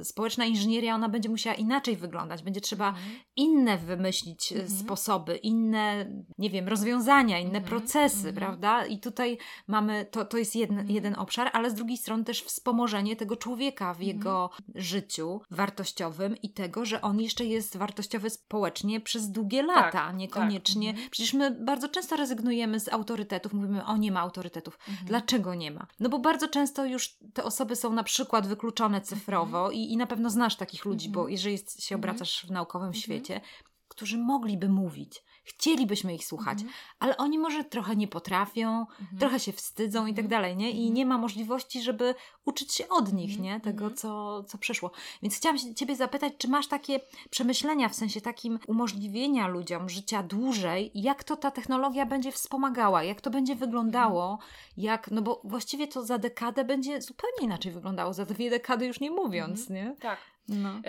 [0.00, 2.42] y, społeczna inżynieria, ona będzie musiała inaczej wyglądać.
[2.42, 3.04] Będzie trzeba Mhm.
[3.36, 4.78] inne wymyślić y, Mhm.
[4.80, 7.64] sposoby, inne, nie wiem, rozwiązania, inne Mhm.
[7.64, 8.34] procesy, Mhm.
[8.34, 8.86] prawda?
[8.86, 10.94] I tutaj mamy, to, to jest jeden, Mhm.
[10.94, 14.16] jeden obszar, ale z drugiej strony też wspomożenie tego człowieka w Mhm.
[14.18, 20.90] jego życiu wartościowym i tego, że on jeszcze jest wartościowy społecznie przez długie lata, niekoniecznie.
[20.90, 21.10] Mhm.
[21.10, 24.78] Przecież my bardzo często rezygnujemy z autorytetów, mówimy, o nie ma autorytetów.
[24.88, 25.06] Mhm.
[25.06, 25.86] Dlaczego nie ma?
[26.00, 30.06] No bo bardzo często już te osoby są na przykład wykluczone cyfrowo i, i na
[30.06, 31.24] pewno znasz takich ludzi, Mhm.
[31.24, 32.00] bo jeżeli się Mhm.
[32.00, 33.02] obracasz w naukowym Mhm.
[33.02, 33.40] świecie,
[33.88, 36.72] którzy mogliby mówić, chcielibyśmy ich słuchać, Mhm.
[36.98, 39.18] ale oni może trochę nie potrafią, Mhm.
[39.18, 40.28] trochę się wstydzą i tak Mhm.
[40.30, 40.70] dalej, nie?
[40.70, 42.14] I nie ma możliwości, żeby
[42.44, 43.60] uczyć się od nich, nie?
[43.60, 44.90] Tego, co, co przyszło.
[45.22, 50.22] Więc chciałam się Ciebie zapytać, czy masz takie przemyślenia w sensie takim umożliwienia ludziom życia
[50.22, 54.38] dłużej, jak to ta technologia będzie wspomagała, jak to będzie wyglądało,
[54.76, 59.00] jak, no bo właściwie to za dekadę będzie zupełnie inaczej wyglądało, za dwie dekady już
[59.00, 59.96] nie mówiąc, nie?
[60.00, 60.18] Tak.
[60.48, 60.80] No.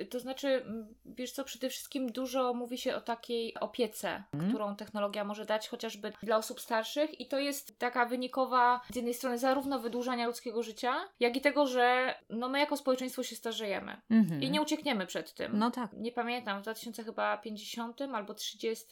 [0.00, 4.50] Y, To znaczy, mm, wiesz co, przede wszystkim dużo mówi się o takiej opiece, Mhm.
[4.52, 9.14] którą technologia może dać chociażby dla osób starszych i to jest taka wynikowa z jednej
[9.14, 14.00] strony zarówno wydłużania ludzkiego życia, jak i tego, że no my jako społeczeństwo się starzejemy
[14.10, 14.42] Mhm.
[14.42, 15.58] i nie uciekniemy przed tym.
[15.58, 15.92] No tak.
[15.92, 18.86] Nie pamiętam, w 2050 albo 30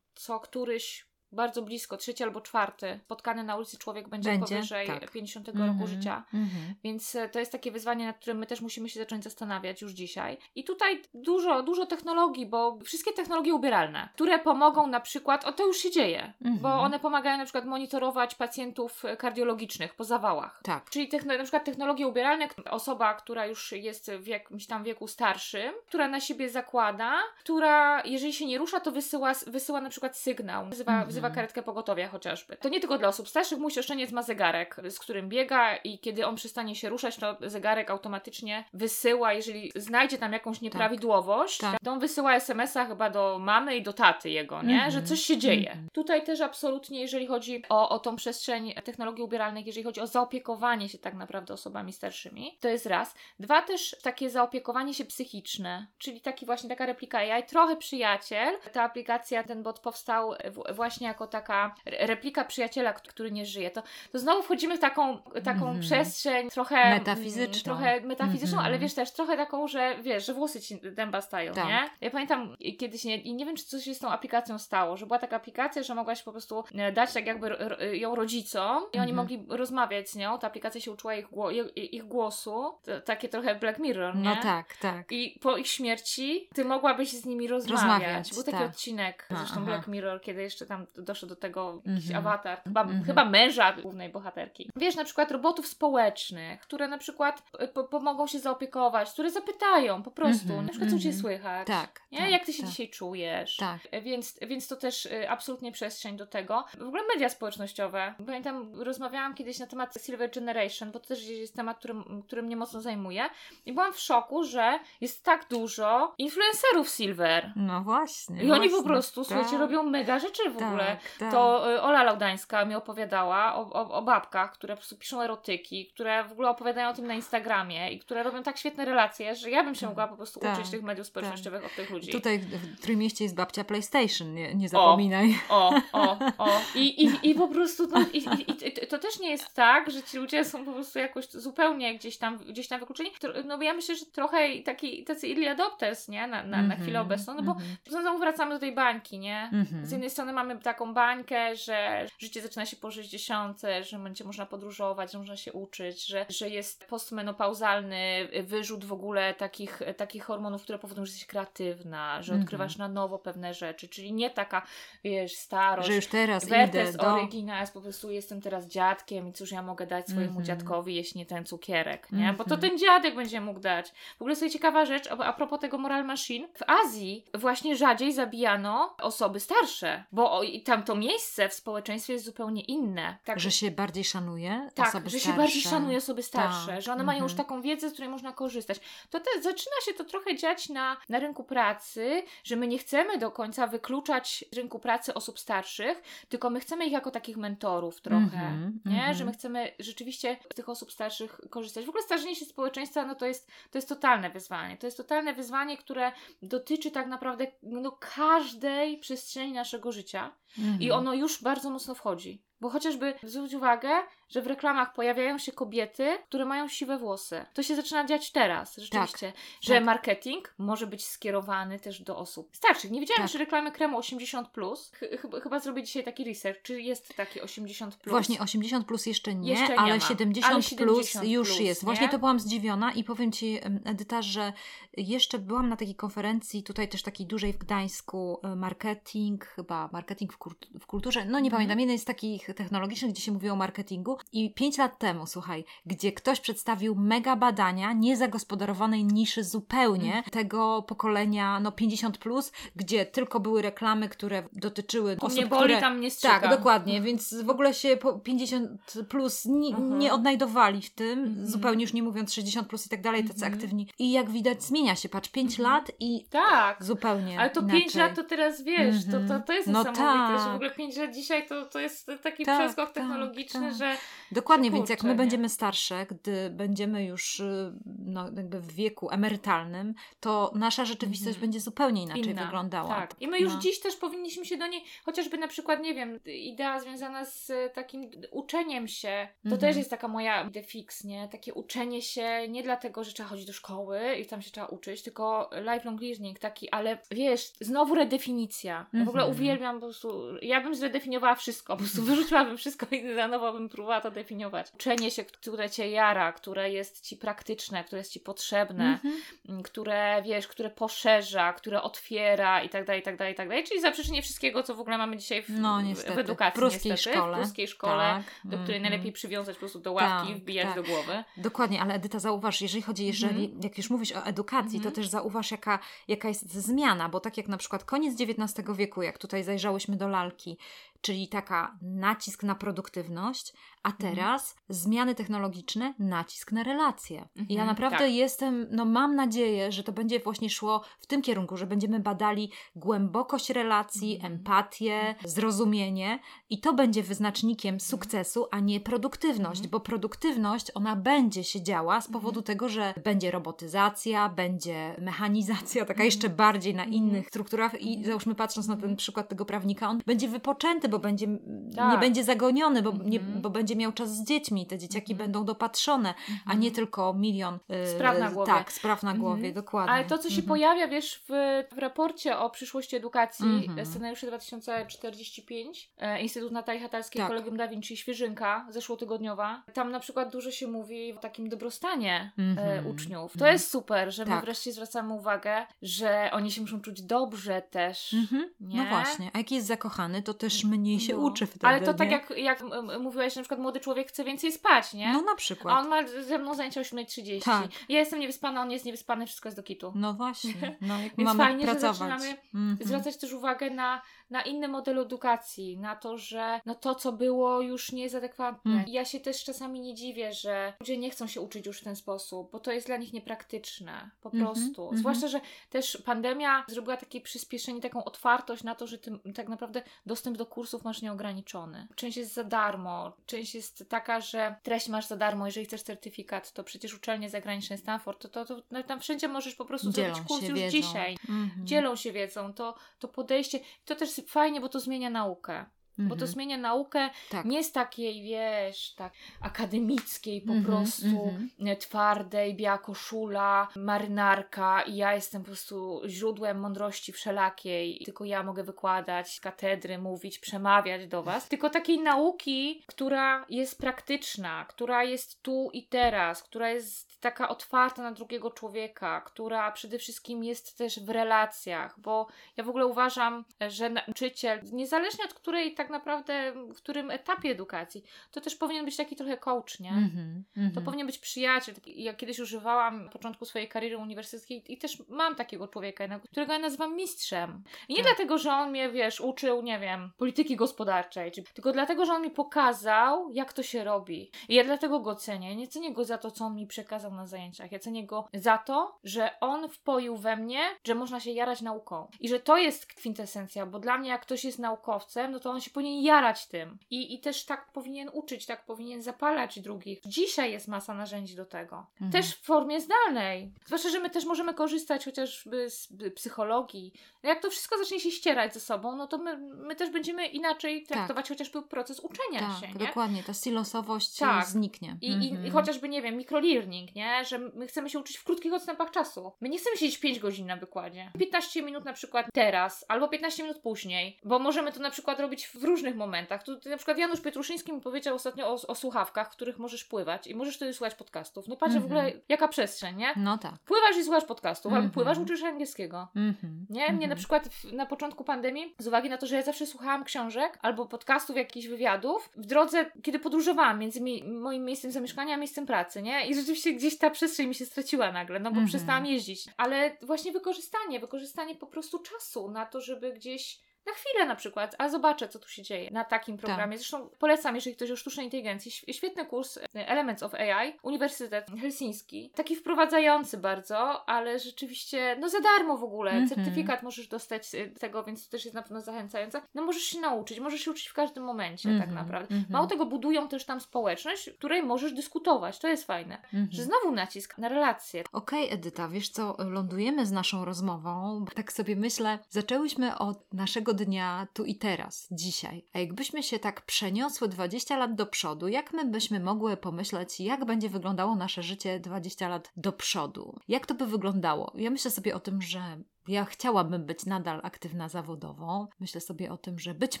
[0.14, 5.10] co któryś bardzo blisko, trzeci albo czwarty, spotkany na ulicy człowiek będzie, Będzie, powyżej tak.
[5.10, 5.68] 50 Mhm.
[5.70, 6.24] roku życia.
[6.34, 6.74] Mhm.
[6.84, 9.92] Więc e, to jest takie wyzwanie, nad którym my też musimy się zacząć zastanawiać już
[9.92, 10.38] dzisiaj.
[10.54, 15.66] I tutaj dużo, dużo technologii, bo wszystkie technologie ubieralne, które pomogą na przykład, o to
[15.66, 16.58] już się dzieje, Mhm.
[16.58, 20.60] bo one pomagają na przykład monitorować pacjentów e, kardiologicznych po zawałach.
[20.62, 20.90] Tak.
[20.90, 26.08] Czyli na przykład technologie ubieralne, osoba, która już jest w jakimś tam wieku starszym, która
[26.08, 30.92] na siebie zakłada, która jeżeli się nie rusza, to wysyła, wysyła na przykład sygnał, wzywa,
[30.92, 31.10] Mhm.
[31.18, 32.56] Wzywa karetkę pogotowia chociażby.
[32.56, 36.26] To nie tylko dla osób starszych, mój siostrzeńec ma zegarek, z którym biega i kiedy
[36.26, 41.80] on przestanie się ruszać, to zegarek automatycznie wysyła, jeżeli znajdzie tam jakąś nieprawidłowość, Tak.
[41.84, 44.74] to on wysyła SMS-a chyba do mamy i do taty jego, nie?
[44.74, 44.90] Mhm.
[44.90, 45.70] Że coś się dzieje.
[45.70, 45.88] Mhm.
[45.92, 50.88] Tutaj też absolutnie, jeżeli chodzi o, o tą przestrzeń technologii ubieralnych, jeżeli chodzi o zaopiekowanie
[50.88, 53.14] się tak naprawdę osobami starszymi, to jest raz.
[53.40, 58.54] Dwa też takie zaopiekowanie się psychiczne, czyli taki właśnie taka replika AI, trochę przyjaciel.
[58.72, 60.34] Ta aplikacja, ten bot powstał
[60.74, 63.70] właśnie jako taka re- replika przyjaciela, który nie żyje.
[63.70, 63.82] To,
[64.12, 65.80] to znowu wchodzimy w taką, taką Mhm.
[65.80, 67.62] przestrzeń trochę mm, Metafizyczną.
[67.74, 68.66] Trochę metafizyczną, Mhm.
[68.66, 71.66] ale wiesz też trochę taką, że wiesz, że włosy ci dęba stają, Tak.
[71.68, 71.90] nie?
[72.00, 75.06] Ja pamiętam kiedyś, nie, i nie wiem, czy coś się z tą aplikacją stało, że
[75.06, 77.56] była taka aplikacja, że mogłaś po prostu e, dać tak jakby
[77.92, 79.16] ją rodzicom i oni Mhm.
[79.16, 80.38] mogli rozmawiać z nią.
[80.38, 82.72] Ta aplikacja się uczyła ich, gło- ich, głosu.
[82.84, 84.22] To, takie trochę Black Mirror, nie?
[84.22, 85.12] No tak, tak.
[85.12, 87.82] I po ich śmierci ty mogłabyś z nimi rozmawiać.
[87.82, 88.70] Rozmawiać, Był taki tak.
[88.70, 89.64] odcinek, A, zresztą aha.
[89.66, 92.26] Black Mirror, kiedy jeszcze tam doszło do tego jakiś Mhm.
[92.26, 93.04] awatar, chyba, Mhm.
[93.04, 94.70] chyba męża głównej bohaterki.
[94.76, 100.02] Wiesz, na przykład robotów społecznych, które na przykład p- po- pomogą się zaopiekować, które zapytają
[100.02, 101.20] po prostu, Mhm, na przykład co Cię mhm.
[101.22, 102.00] słychać, Tak.
[102.12, 102.18] nie?
[102.18, 103.56] tak, Jak Ty się tak, dzisiaj czujesz.
[103.56, 103.78] Tak.
[104.02, 106.64] Więc, więc to też y, absolutnie przestrzeń do tego.
[106.78, 108.14] W ogóle media społecznościowe.
[108.26, 112.56] Pamiętam, rozmawiałam kiedyś na temat Silver Generation, bo to też jest temat, którym, który mnie
[112.56, 113.24] mocno zajmuje.
[113.66, 117.52] I byłam w szoku, że jest tak dużo influencerów Silver.
[117.56, 118.42] No właśnie.
[118.42, 120.87] I oni po właśnie, prostu, tak, słuchajcie, robią mega rzeczy w ogóle.
[120.90, 121.32] Tak, tak.
[121.32, 125.86] To y, Ola Laudańska mi opowiadała o, o, o babkach, które po prostu piszą erotyki,
[125.86, 129.50] które w ogóle opowiadają o tym na Instagramie i które robią tak świetne relacje, że
[129.50, 132.12] ja bym się mogła po prostu Tak, uczyć tych mediów społecznościowych od tych ludzi.
[132.12, 135.34] Tutaj w Trójmieście jest babcia PlayStation, nie, nie zapominaj.
[135.48, 136.60] O, o, o.
[136.74, 140.18] I, i, i po prostu no, i, i, to też nie jest tak, że ci
[140.18, 143.10] ludzie są po prostu jakoś zupełnie gdzieś tam, gdzieś tam wykluczeni.
[143.44, 146.26] No bo ja myślę, że trochę taki, tacy early adopters, nie?
[146.26, 147.76] Na, na, na Mhm, chwilę obecną, no bo mhm.
[147.86, 149.50] znowu wracamy do tej bańki, nie?
[149.52, 149.86] Mhm.
[149.86, 154.24] Z jednej strony mamy tak taką bańkę, że życie zaczyna się po 60, że będzie
[154.24, 160.24] można podróżować, że można się uczyć, że, że jest postmenopauzalny wyrzut w ogóle takich, takich
[160.24, 162.42] hormonów, które powodują, że jesteś kreatywna, że Mhm.
[162.42, 164.62] odkrywasz na nowo pewne rzeczy, czyli nie taka,
[165.04, 165.88] wiesz, starość.
[165.88, 167.14] Że już teraz Vertes idę do...
[167.14, 170.44] originalis, po prostu jestem teraz dziadkiem i cóż ja mogę dać swojemu Mhm.
[170.46, 172.32] dziadkowi, jeśli nie ten cukierek, nie?
[172.32, 172.60] Bo to Mhm.
[172.60, 173.90] ten dziadek będzie mógł dać.
[174.18, 178.12] W ogóle sobie ciekawa rzecz, a, a propos tego Moral Machine, w Azji właśnie rzadziej
[178.12, 183.16] zabijano osoby starsze, bo o, i tam to miejsce w społeczeństwie jest zupełnie inne.
[183.24, 185.32] Tak, Że się bardziej szanuje tak, osoby że starsze.
[185.32, 187.46] się bardziej szanuje osoby starsze, Tak, że one mają już mhm.
[187.48, 188.80] taką wiedzę, z której można korzystać.
[189.10, 193.18] To te, zaczyna się to trochę dziać na, na rynku pracy, że my nie chcemy
[193.18, 198.00] do końca wykluczać z rynku pracy osób starszych, tylko my chcemy ich jako takich mentorów
[198.00, 198.92] trochę, Mhm, nie?
[198.92, 199.14] mhm.
[199.14, 201.84] Że my chcemy rzeczywiście z tych osób starszych korzystać.
[201.84, 204.76] W ogóle starzenie się społeczeństwa, no to jest, to jest totalne wyzwanie.
[204.76, 206.12] To jest totalne wyzwanie, które
[206.42, 210.32] dotyczy tak naprawdę no, każdej przestrzeni naszego życia.
[210.58, 210.82] Mhm.
[210.82, 212.42] I ono już bardzo mocno wchodzi.
[212.60, 213.88] Bo chociażby zwróć uwagę,
[214.28, 217.46] że w reklamach pojawiają się kobiety, które mają siwe włosy.
[217.54, 219.32] To się zaczyna dziać teraz, rzeczywiście.
[219.60, 219.84] że tak.
[219.84, 222.90] marketing może być skierowany też do osób starszych.
[222.90, 223.30] Nie wiedziałam, Tak.
[223.32, 224.92] czy reklamy kremu 80+, plus.
[224.94, 227.90] Ch- chyba, zrobię dzisiaj taki research, czy jest taki 80+.
[227.98, 228.10] Plus.
[228.10, 230.00] Właśnie 80 plus jeszcze nie, Jeszcze nie ale, ma.
[230.00, 231.82] 70 Ale plus 70 już plus, jest.
[231.82, 231.86] nie?
[231.86, 234.52] Właśnie to byłam zdziwiona i powiem Ci, Edyta, że
[234.96, 240.32] jeszcze byłam na takiej konferencji, tutaj też takiej dużej w Gdańsku, e, marketing, chyba marketing
[240.32, 241.50] w, kult- w kulturze, no nie Mhm.
[241.50, 245.64] pamiętam, jeden z takich technologicznych, gdzie się mówiło o marketingu i 5 lat temu, słuchaj,
[245.86, 250.24] gdzie ktoś przedstawił mega badania niezagospodarowanej niszy zupełnie Mhm.
[250.24, 255.80] tego pokolenia, no 50 plus, gdzie tylko były reklamy, które dotyczyły osób, mnie boli, które...
[255.80, 256.40] tam nie strzyka.
[256.40, 258.70] Tak, dokładnie, więc w ogóle się po 50
[259.08, 259.98] plus nie, Mhm.
[259.98, 261.46] nie odnajdowali w tym, Mhm.
[261.46, 263.54] zupełnie już nie mówiąc 60 plus i tak dalej, tacy Mhm.
[263.54, 263.88] aktywni.
[263.98, 265.74] I jak widać zmienia się, patrz, 5 Mhm.
[265.74, 266.84] lat i Tak.
[266.84, 267.80] zupełnie Ale to inaczej.
[267.80, 269.42] 5 lat to teraz wiesz, to, to, Mhm.
[269.42, 270.54] to jest No niesamowite, że w tak.
[270.54, 273.74] ogóle 5 lat dzisiaj to, to jest taki Tak, przeskok tak, technologiczny, tak.
[273.78, 273.96] że
[274.32, 275.14] Dokładnie, Kurczę, więc jak my nie?
[275.14, 277.72] będziemy starsze, gdy będziemy już y,
[278.06, 281.40] no, jakby w wieku emerytalnym, to nasza rzeczywistość Mhm.
[281.40, 282.44] będzie zupełnie inaczej inna.
[282.44, 282.88] wyglądała.
[282.88, 283.14] Tak.
[283.20, 283.60] I my już No.
[283.60, 288.10] dziś też powinniśmy się do niej, chociażby na przykład, nie wiem, idea związana z takim
[288.30, 289.28] uczeniem się.
[289.42, 289.60] To Mhm.
[289.60, 291.28] też jest taka moja idea fix, nie?
[291.28, 295.02] Takie uczenie się nie dlatego, że trzeba chodzić do szkoły i tam się trzeba uczyć,
[295.02, 298.86] tylko lifelong learning taki, ale wiesz, znowu redefinicja.
[298.92, 299.36] Ja w ogóle Mhm.
[299.40, 303.68] uwielbiam po prostu, ja bym zredefiniowała wszystko, po prostu wyrzuciłabym wszystko i na nowo bym
[303.68, 304.66] próbowała to definiować.
[304.74, 309.14] Uczenie się, które cię jara, które jest ci praktyczne, które jest ci potrzebne, Mhm.
[309.48, 313.48] m, które, wiesz, które poszerza, które otwiera i tak dalej, i tak dalej, i tak
[313.48, 313.64] dalej.
[313.64, 316.14] Czyli zaprzeczenie wszystkiego, co w ogóle mamy dzisiaj w, No niestety.
[316.14, 316.56] w edukacji.
[316.58, 317.36] W pruskiej niestety, szkole.
[317.36, 318.24] W pruskiej szkole, Tak.
[318.44, 318.82] do której Mhm.
[318.82, 320.76] najlepiej przywiązać po prostu do ławki i Tak, wbijać tak.
[320.76, 321.24] do głowy.
[321.36, 324.82] Dokładnie, ale Edyta, zauważ, jeżeli chodzi, jeżeli, jak już mówisz o edukacji, Mhm.
[324.94, 325.78] to też zauważ, jaka,
[326.08, 330.08] jaka jest zmiana, bo tak jak na przykład koniec XIX wieku, jak tutaj zajrzałyśmy do
[330.08, 330.56] lalki,
[331.00, 334.14] czyli taka nacisk na produktywność, a Mhm.
[334.14, 337.28] teraz zmiany technologiczne, nacisk na relacje.
[337.36, 338.12] I ja Mhm, naprawdę tak.
[338.12, 342.52] jestem, no mam nadzieję, że to będzie właśnie szło w tym kierunku, że będziemy badali
[342.76, 344.32] głębokość relacji, Mhm.
[344.32, 346.18] empatię, zrozumienie
[346.50, 349.70] i to będzie wyznacznikiem sukcesu, a nie produktywność, Mhm.
[349.70, 355.92] bo produktywność ona będzie się działa z powodu tego, że będzie robotyzacja, będzie mechanizacja, taka
[355.92, 356.04] Mhm.
[356.04, 356.94] jeszcze bardziej na Mhm.
[357.04, 361.26] innych strukturach i załóżmy patrząc na ten przykład tego prawnika, on będzie wypoczęty, bo będzie,
[361.26, 361.38] nie
[361.76, 362.00] Tak.
[362.00, 363.40] będzie zagoniony, bo, nie, Mhm.
[363.40, 365.26] bo będzie miał czas z dziećmi, te dzieciaki Mhm.
[365.30, 366.14] będą dopatrzone,
[366.46, 368.52] a nie tylko milion y, Spraw na głowie.
[368.52, 369.20] Tak, spraw na Mhm.
[369.20, 369.92] głowie, dokładnie.
[369.92, 370.48] Ale to, co się Mhm.
[370.48, 371.32] pojawia, wiesz, w,
[371.74, 373.86] w raporcie o przyszłości edukacji, Mhm.
[373.86, 377.28] scenariusze 2045, e, Instytut Natalii Hatalskiej, Tak.
[377.28, 382.42] Kolegium Da Vinci, świeżynka, zeszłotygodniowa, tam na przykład dużo się mówi o takim dobrostanie e,
[382.42, 382.86] Mhm.
[382.86, 383.32] uczniów.
[383.32, 383.52] To Mhm.
[383.52, 384.44] jest super, że my Tak.
[384.44, 388.14] wreszcie zwracamy uwagę, że oni się muszą czuć dobrze też.
[388.14, 388.50] Mhm.
[388.60, 388.76] Nie?
[388.82, 391.18] No właśnie, a jak jest zakochany, to też mniej się No.
[391.20, 392.14] uczy wtedy, Ale to tak nie?
[392.14, 395.12] jak, jak m- mówiłaś, że na przykład młody człowiek chce więcej spać, nie?
[395.12, 395.78] No na A przykład.
[395.80, 397.42] on ma ze mną zajęcia o 8.30.
[397.44, 397.64] Tak.
[397.88, 399.92] Ja jestem niewyspana, on jest niewyspany, wszystko jest do kitu.
[399.94, 401.96] No właśnie, no jak Więc mamy fajnie, że pracować.
[401.96, 402.78] zaczynamy Mhm.
[402.88, 407.60] Zwracać też uwagę na, na inny model edukacji, na to, że no to, co było,
[407.60, 408.72] już nie jest adekwatne.
[408.72, 408.84] Mm.
[408.88, 411.96] Ja się też czasami nie dziwię, że ludzie nie chcą się uczyć już w ten
[411.96, 414.82] sposób, bo to jest dla nich niepraktyczne, po Mhm, prostu.
[414.82, 414.98] mhm.
[414.98, 419.82] Zwłaszcza, że też pandemia zrobiła takie przyspieszenie, taką otwartość na to, że ty tak naprawdę
[420.06, 421.88] dostęp do kursów masz nieograniczony.
[421.96, 426.52] Część jest za darmo, część jest taka, że treść masz za darmo, jeżeli chcesz certyfikat,
[426.52, 430.28] to przecież uczelnie zagraniczne Stanford, to, to, to tam wszędzie możesz po prostu Dzielą zrobić
[430.28, 430.70] kurs już wiedzą.
[430.76, 431.66] dzisiaj Mhm.
[431.66, 435.66] dzielą się wiedzą, to, to podejście, to też fajnie, bo to zmienia naukę.
[435.98, 436.26] Bo to Mhm.
[436.32, 437.44] zmienia naukę Tak.
[437.44, 441.50] nie z takiej, wiesz, tak akademickiej po Mhm, prostu, mhm.
[441.58, 448.02] nie, twardej, biała koszula, marynarka i ja jestem po prostu źródłem mądrości wszelakiej.
[448.04, 451.48] Tylko ja mogę wykładać z katedry, mówić, przemawiać do was.
[451.48, 458.02] Tylko takiej nauki, która jest praktyczna, która jest tu i teraz, która jest taka otwarta
[458.02, 462.26] na drugiego człowieka, która przede wszystkim jest też w relacjach, bo
[462.56, 468.04] ja w ogóle uważam, że nauczyciel, niezależnie od której tak naprawdę, w którym etapie edukacji,
[468.30, 469.90] to też powinien być taki trochę coach, nie?
[469.90, 470.74] Mhm, mhm.
[470.74, 471.74] To powinien być przyjaciel.
[471.86, 476.58] Ja kiedyś używałam na początku swojej kariery uniwersyteckiej i też mam takiego człowieka, którego ja
[476.58, 477.64] nazywam mistrzem.
[477.88, 478.06] I nie Tak.
[478.06, 482.22] dlatego, że on mnie, wiesz, uczył, nie wiem, polityki gospodarczej, czy, tylko dlatego, że on
[482.22, 484.30] mi pokazał, jak to się robi.
[484.48, 485.48] I ja dlatego go cenię.
[485.48, 487.72] Ja nie cenię go za to, co on mi przekazał na zajęciach.
[487.72, 492.08] Ja cenię go za to, że on wpoił we mnie, że można się jarać nauką.
[492.20, 495.60] I że to jest kwintesencja, bo dla mnie, jak ktoś jest naukowcem, no to on
[495.60, 496.78] się powinien jarać tym.
[496.90, 500.00] I, i też tak powinien uczyć, tak powinien zapalać drugich.
[500.06, 501.86] Dzisiaj jest masa narzędzi do tego.
[501.92, 502.10] Mhm.
[502.12, 503.52] Też w formie zdalnej.
[503.66, 506.92] Zwłaszcza, że my też możemy korzystać chociażby z psychologii.
[507.22, 510.26] No Jak to wszystko zacznie się ścierać ze sobą, no to my, my też będziemy
[510.26, 512.86] inaczej traktować chociażby proces uczenia tak, się, nie?
[512.86, 514.46] dokładnie, ta silosowość Tak.
[514.46, 514.96] zniknie.
[515.00, 515.46] I, i, Mhm.
[515.46, 517.24] I chociażby, nie wiem, microlearning, nie?
[517.24, 519.32] Że my chcemy się uczyć w krótkich odstępach czasu.
[519.40, 521.10] My nie chcemy siedzieć 5 godzin na wykładzie.
[521.18, 525.46] 15 minut na przykład teraz, albo 15 minut później, bo możemy to na przykład robić
[525.46, 526.42] w różnych momentach.
[526.42, 530.26] Tu na przykład Janusz Petruszyński mi powiedział ostatnio o, o słuchawkach, w których możesz pływać
[530.26, 531.48] i możesz wtedy słuchać podcastów.
[531.48, 532.06] No patrzę w Mhm.
[532.06, 533.12] ogóle, jaka przestrzeń, nie?
[533.16, 533.52] No tak.
[533.64, 534.92] Pływasz i słuchasz podcastów, albo Mhm.
[534.94, 536.08] pływasz, uczysz angielskiego.
[536.16, 536.66] Mhm.
[536.70, 536.80] Nie?
[536.80, 537.10] Mnie mhm.
[537.10, 540.58] na przykład w, na początku pandemii, z uwagi na to, że ja zawsze słuchałam książek
[540.62, 545.66] albo podcastów, jakichś wywiadów, w drodze, kiedy podróżowałam między mi, moim miejscem zamieszkania a miejscem
[545.66, 546.26] pracy, nie?
[546.26, 548.66] I rzeczywiście gdzieś ta przestrzeń mi się straciła nagle, no bo Mhm.
[548.68, 549.44] przestałam jeździć.
[549.56, 554.74] Ale właśnie wykorzystanie, wykorzystanie po prostu czasu na to, żeby gdzieś na chwilę na przykład,
[554.78, 556.46] a zobaczę, co tu się dzieje na takim Tak.
[556.46, 556.78] programie.
[556.78, 561.46] Zresztą polecam, jeżeli ktoś o sztucznej inteligencji, św- świetny kurs e, Elements of AI, Uniwersytet
[561.60, 562.30] Helsiński.
[562.34, 566.10] Taki wprowadzający bardzo, ale rzeczywiście, no za darmo w ogóle.
[566.10, 566.28] Mhm.
[566.28, 569.42] Certyfikat możesz dostać e, tego, więc to też jest na pewno zachęcające.
[569.54, 572.34] No możesz się nauczyć, możesz się uczyć w każdym momencie tak Mhm, naprawdę.
[572.34, 572.52] mhm.
[572.52, 575.58] Mało tego, budują też tam społeczność, w której możesz dyskutować.
[575.58, 576.14] To jest fajne.
[576.24, 576.48] Mhm.
[576.50, 578.04] Że znowu nacisk na relacje.
[578.12, 581.24] Okej, Edyta, wiesz co, lądujemy z naszą rozmową.
[581.34, 585.64] Tak sobie myślę, zaczęłyśmy od naszego dnia tu i teraz, dzisiaj.
[585.74, 590.44] A jakbyśmy się tak przeniosły 20 lat do przodu, jak my byśmy mogły pomyśleć, jak
[590.44, 593.40] będzie wyglądało nasze życie 20 lat do przodu?
[593.48, 594.52] Jak to by wyglądało?
[594.54, 598.68] Ja myślę sobie o tym, że ja chciałabym być nadal aktywna zawodowo.
[598.80, 600.00] Myślę sobie o tym, że być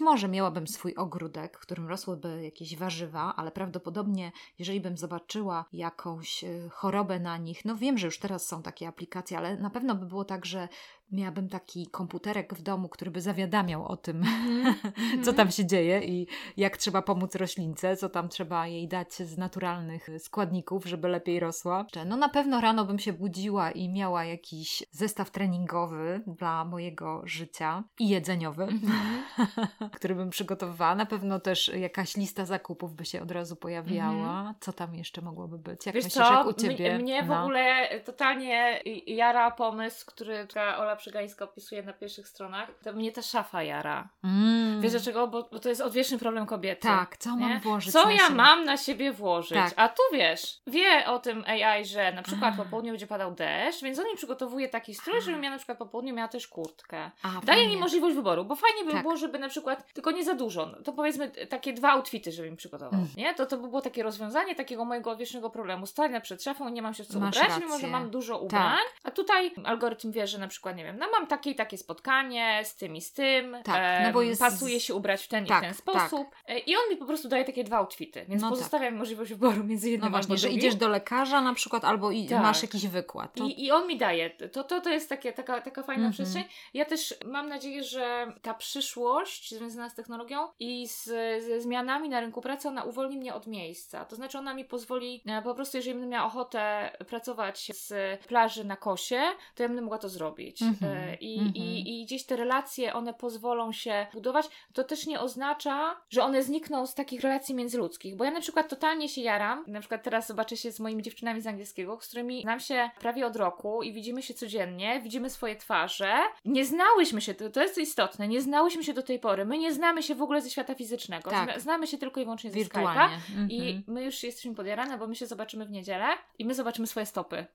[0.00, 6.44] może miałabym swój ogródek, w którym rosłyby jakieś warzywa, ale prawdopodobnie, jeżeli bym zobaczyła jakąś
[6.44, 9.94] e, chorobę na nich, no wiem, że już teraz są takie aplikacje, ale na pewno
[9.94, 10.68] by było tak, że
[11.12, 14.24] miałabym taki komputerek w domu, który by zawiadamiał o tym,
[15.24, 19.38] co tam się dzieje i jak trzeba pomóc roślince, co tam trzeba jej dać z
[19.38, 21.86] naturalnych składników, żeby lepiej rosła.
[22.06, 27.84] No na pewno rano bym się budziła i miała jakiś zestaw treningowy dla mojego życia
[27.98, 29.22] i jedzeniowy, Mhm.
[29.96, 30.94] który bym przygotowywała.
[30.94, 34.54] Na pewno też jakaś lista zakupów by się od razu pojawiała.
[34.60, 35.86] Co tam jeszcze mogłoby być?
[35.86, 36.92] Jak Wiesz myślisz, co, jak u Ciebie?
[36.94, 37.42] M- mnie w No.
[37.42, 40.46] ogóle totalnie jara pomysł, który
[40.78, 42.68] Ola Przygańska opisuje na pierwszych stronach.
[42.84, 44.08] To mnie ta szafa jara.
[44.24, 44.80] Mm.
[44.80, 45.28] Wiesz dlaczego?
[45.28, 46.82] Bo, bo to jest odwieczny problem kobiety.
[46.82, 47.60] Tak, co mam nie?
[47.60, 48.34] włożyć Co ja siebie?
[48.34, 49.58] mam na siebie włożyć?
[49.58, 49.72] Tak.
[49.76, 53.82] A tu wiesz, wie o tym AI, że na przykład po południu będzie padał deszcz,
[53.82, 57.10] więc on mi przygotowuje taki strój, żebym ja na przykład po południu miała też kurtkę.
[57.22, 59.02] A, Daje mi możliwość wyboru, bo fajnie by Tak.
[59.02, 62.32] było, żeby na przykład, tylko nie za dużo, no to powiedzmy t- takie dwa outfity,
[62.32, 63.08] żeby mi przygotował, Mm.
[63.16, 63.34] nie?
[63.34, 65.86] To to by było takie rozwiązanie takiego mojego odwiecznego problemu.
[65.86, 67.80] Stoję przed szafą nie mam się w co Masz ubrać, mimo rację.
[67.86, 71.26] że mam dużo ubrań, a tutaj algorytm wie, że na przykład, nie wiem, no mam
[71.26, 74.94] takie i takie spotkanie z tym i z tym, Tak, no bo jest- pasuje się
[74.94, 77.64] ubrać w ten Tak, i ten sposób e, i on mi po prostu daje takie
[77.64, 78.56] dwa outfity, więc No tak.
[78.56, 80.58] pozostawia mi możliwość wyboru między jednym No właśnie, że drugim.
[80.58, 82.42] idziesz do lekarza na przykład albo i Tak.
[82.42, 83.34] masz jakiś wykład.
[83.34, 83.44] To...
[83.44, 84.30] I, I on mi daje.
[84.30, 86.12] To, to, to jest takie, taka, taka fajna Mhm.
[86.12, 86.44] przestrzeń.
[86.74, 91.04] Ja też mam nadzieję, że ta przyszłość związana z technologią i z,
[91.44, 94.04] ze zmianami na rynku pracy, ona uwolni mnie od miejsca.
[94.04, 98.64] To znaczy ona mi pozwoli, e, po prostu jeżeli będę miała ochotę pracować z plaży
[98.64, 99.20] na kosie,
[99.54, 100.62] to ja będę mogła to zrobić.
[100.62, 100.77] Mhm.
[100.82, 101.54] E, I, Mhm.
[101.56, 104.46] i, I gdzieś te relacje, one pozwolą się budować.
[104.72, 108.68] To też nie oznacza, że one znikną z takich relacji międzyludzkich, bo ja na przykład
[108.68, 109.64] totalnie się jaram.
[109.66, 113.26] Na przykład teraz zobaczę się z moimi dziewczynami z angielskiego, z którymi znam się prawie
[113.26, 116.14] od roku i widzimy się codziennie, widzimy swoje twarze.
[116.44, 119.44] Nie znałyśmy się, to, to jest istotne, nie znałyśmy się do tej pory.
[119.44, 121.30] My nie znamy się w ogóle ze świata fizycznego.
[121.30, 121.50] Tak.
[121.50, 123.04] Zna, znamy się tylko i wyłącznie ze Skype'a.
[123.04, 123.50] Mhm.
[123.50, 126.06] I my już jesteśmy podjarane, bo my się zobaczymy w niedzielę
[126.38, 127.46] i my zobaczymy swoje stopy.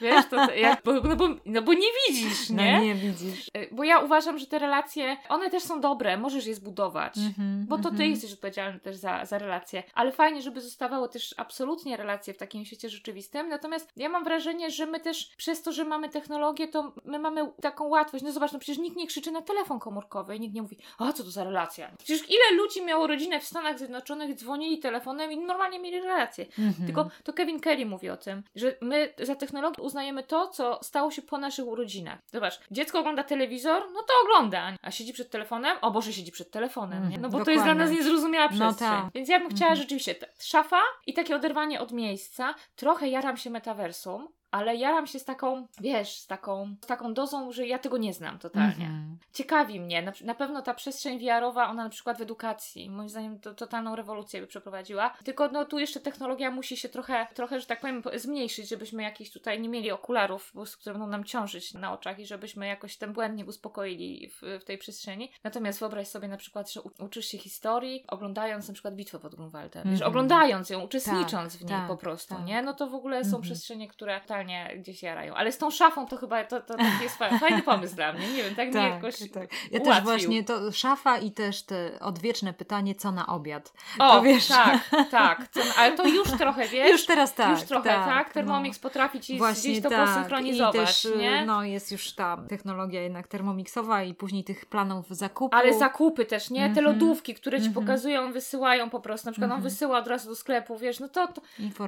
[0.00, 2.72] Wiesz, to jak, bo, no, bo, no bo nie widzisz, nie?
[2.72, 3.48] No nie widzisz.
[3.48, 7.18] Y, Bo ja uważam, że te relacje, one też są dobre, możesz je zbudować.
[7.18, 8.10] Mhm, Bo to ty mhm.
[8.10, 9.82] jesteś odpowiedzialny też za, za relacje.
[9.94, 13.48] Ale fajnie, żeby zostawały też absolutnie relacje w takim świecie rzeczywistym.
[13.48, 17.52] Natomiast ja mam wrażenie, że my też przez to, że mamy technologię, to my mamy
[17.62, 18.24] taką łatwość.
[18.24, 21.12] No zobacz, no przecież nikt nie krzyczy na telefon komórkowy i nikt nie mówi, a
[21.12, 21.90] co to za relacja?
[21.98, 26.46] Przecież ile ludzi miało rodzinę w Stanach Zjednoczonych, dzwonili telefonem i normalnie mieli relacje.
[26.58, 26.86] Mhm.
[26.86, 31.10] Tylko to Kevin Kelly mówi o tym, że my za technologię uznajemy to, co stało
[31.10, 32.18] się po naszych urodzinach.
[32.32, 36.50] Zobacz, dziecko ogląda telewizor, no to ogląda, a siedzi przed telefonem, o Boże, siedzi przed
[36.50, 37.18] telefonem, nie?
[37.18, 37.96] No bo to jest dla nas Dokładnie.
[38.10, 38.88] niezrozumiała No przestrzeń.
[38.88, 39.04] tak.
[39.14, 39.76] Więc ja bym chciała Mhm.
[39.82, 42.54] rzeczywiście t- szafa i takie oderwanie od miejsca.
[42.76, 47.52] Trochę jaram się metaversum, ale jaram się z taką, wiesz, z taką, z taką dozą,
[47.52, 48.86] że ja tego nie znam totalnie.
[48.86, 49.18] Mhm.
[49.32, 53.40] Ciekawi mnie, na, na pewno ta przestrzeń VR-owa, ona na przykład w edukacji, moim zdaniem
[53.40, 55.10] to totalną rewolucję by przeprowadziła.
[55.24, 59.02] Tylko no tu jeszcze technologia musi się trochę, trochę, że tak powiem, po- zmniejszyć, żebyśmy
[59.02, 63.12] jakiś tutaj nie mieli okularów, które będą nam ciążyć na oczach i żebyśmy jakoś ten
[63.12, 65.30] błęd nie uspokoili w, w tej przestrzeni.
[65.44, 69.88] Natomiast wyobraź sobie na przykład, że uczysz się historii, oglądając na przykład bitwę pod Grunwaldem.
[69.88, 70.08] Mhm.
[70.10, 72.44] oglądając ją, uczestnicząc w niej tak, po prostu, tak.
[72.44, 72.62] nie?
[72.62, 73.42] No to w ogóle są Mhm.
[73.42, 74.45] przestrzenie, które totalnie
[74.76, 75.34] gdzieś jarają.
[75.34, 78.28] Ale z tą szafą to chyba to, to taki jest fa- fajny pomysł dla mnie.
[78.32, 79.48] Nie wiem, tak, mnie Tak, jakoś tak.
[79.70, 80.04] Ja też ułatwił.
[80.04, 83.72] właśnie to szafa i też te odwieczne pytanie, co na obiad.
[83.98, 84.46] O, to wiesz.
[84.48, 85.48] tak, tak.
[85.48, 86.90] To, ale to już trochę, wiesz?
[86.90, 87.50] Już teraz tak.
[87.50, 88.26] Już trochę, tak?
[88.28, 88.32] no.
[88.34, 90.08] Thermomix potrafi ci Właśnie gdzieś to tak.
[90.08, 91.46] posynchronizować, I też, y, nie?
[91.46, 95.56] no, jest już ta technologia jednak termomiksowa i później tych planów zakupu.
[95.56, 96.60] Ale zakupy też, nie?
[96.60, 96.86] Te Mhm.
[96.86, 97.86] lodówki, które ci Mhm.
[97.86, 99.28] pokazują, wysyłają po prostu.
[99.28, 99.70] Na przykład on Mhm.
[99.72, 101.40] wysyła od razu do sklepu, wiesz, no to, to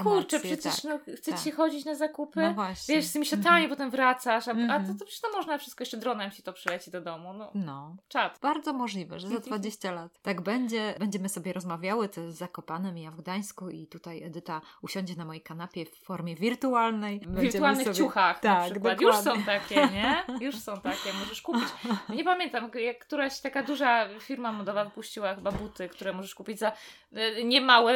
[0.02, 0.84] kurczę, przecież tak.
[0.84, 1.56] no, chcecie tak.
[1.56, 2.37] chodzić na zakupy?
[2.42, 2.94] No właśnie.
[2.94, 4.98] Wiesz, z tymi siatami potem wracasz, a, a to, Mhm.
[4.98, 7.32] to przecież to można wszystko jeszcze dronem ci to przyleci do domu.
[7.34, 7.96] No, No.
[8.08, 8.38] czad.
[8.42, 10.94] Bardzo możliwe, że za 20 lat tak będzie.
[10.98, 15.42] Będziemy sobie rozmawiały, to jest Zakopanem, ja w Gdańsku i tutaj Edyta usiądzie na mojej
[15.42, 17.20] kanapie w formie wirtualnej.
[17.26, 17.96] W wirtualnych sobie...
[17.96, 19.00] ciuchach na Tak, przykład.
[19.00, 19.42] Już dokładnie.
[19.42, 20.24] są takie, nie?
[20.40, 21.68] Już są takie, możesz kupić.
[22.16, 26.72] Nie pamiętam, jak któraś taka duża firma modowa wypuściła chyba buty, które możesz kupić za
[27.12, 27.94] e, niemałe,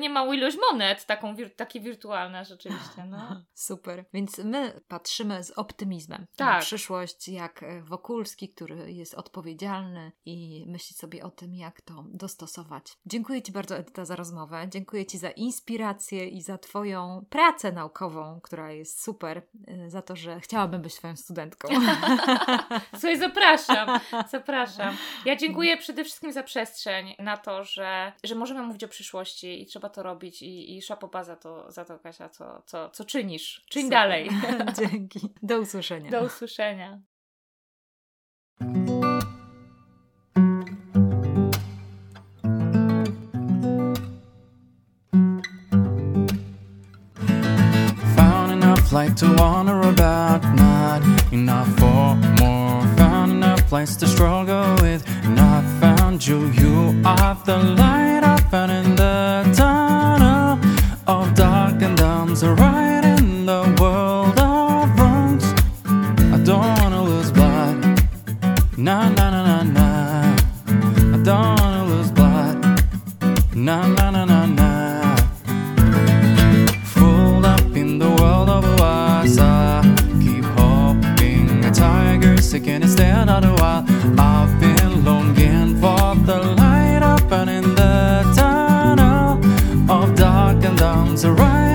[0.00, 3.18] niemałą ilość monet, taką, wir- takie wirtualne rzeczywiście, no.
[3.54, 3.79] Super.
[4.12, 6.62] Więc my patrzymy z optymizmem na Tak.
[6.62, 12.92] przyszłość, jak e, Wokulski, który jest odpowiedzialny i myśli sobie o tym, jak to dostosować.
[13.06, 14.66] Dziękuję Ci bardzo, Edyta, za rozmowę.
[14.68, 20.16] Dziękuję Ci za inspirację i za Twoją pracę naukową, która jest super, e, za to,
[20.16, 21.68] że chciałabym być Twoją studentką.
[22.92, 24.00] Słuchaj, zapraszam,
[24.32, 24.96] zapraszam.
[25.24, 29.66] Ja dziękuję przede wszystkim za przestrzeń, na to, że, że możemy mówić o przyszłości i
[29.66, 33.64] trzeba to robić i, i szapoba za to, za to Kasia, co, co, co czynisz.
[33.70, 33.98] Czyń Super.
[33.98, 34.28] dalej.
[34.80, 35.20] Dzięki.
[35.42, 36.10] Do usłyszenia.
[36.10, 37.00] Do usłyszenia.
[48.16, 51.02] Found enough light to wander about, not
[51.32, 52.96] enough for more.
[52.96, 56.50] Found enough place to struggle with, not found you.
[56.52, 60.58] You are the light I found in the tunnel
[61.06, 62.99] of dark and dumbs, right
[68.80, 70.36] nah, nah, nah, nah, nah.
[71.14, 72.56] I don't wanna lose blood,
[73.54, 75.16] nah, nah, nah, nah, nah.
[76.84, 79.82] Full up in the world of Oasa.
[80.22, 83.84] Keep hoping a tiger sick and stand out a while.
[84.18, 89.38] I've been longing for the light up and in the tunnel
[89.90, 91.69] of dark and downs, right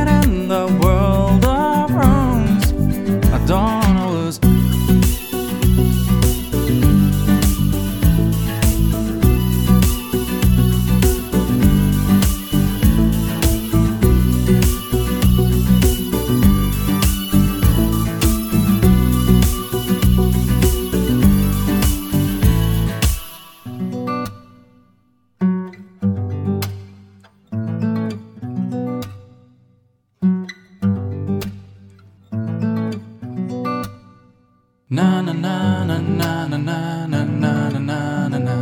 [34.87, 38.55] Na na na na na na na na na na na na na.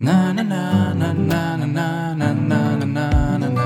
[0.00, 3.64] Na na na na na na na na na na na na na.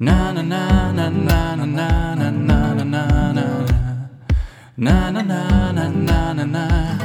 [0.00, 3.46] Na na na na na na na na na na na na.
[4.78, 5.22] Na na
[6.32, 6.98] na na.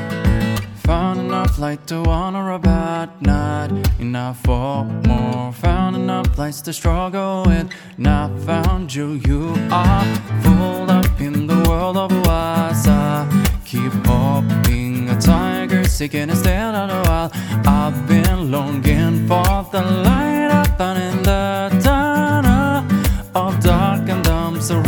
[0.85, 5.51] Found enough light to wander about, not enough for more.
[5.51, 7.67] Found enough place to struggle with,
[7.97, 9.19] not found you.
[9.27, 10.05] You are
[10.43, 12.86] full up in the world of Wasa.
[13.67, 17.31] Keep hoping a tiger sick and stand out a while.
[17.65, 19.43] I've been longing for
[19.73, 22.85] the light I found in the tunnel
[23.35, 24.79] of dark and dumb, so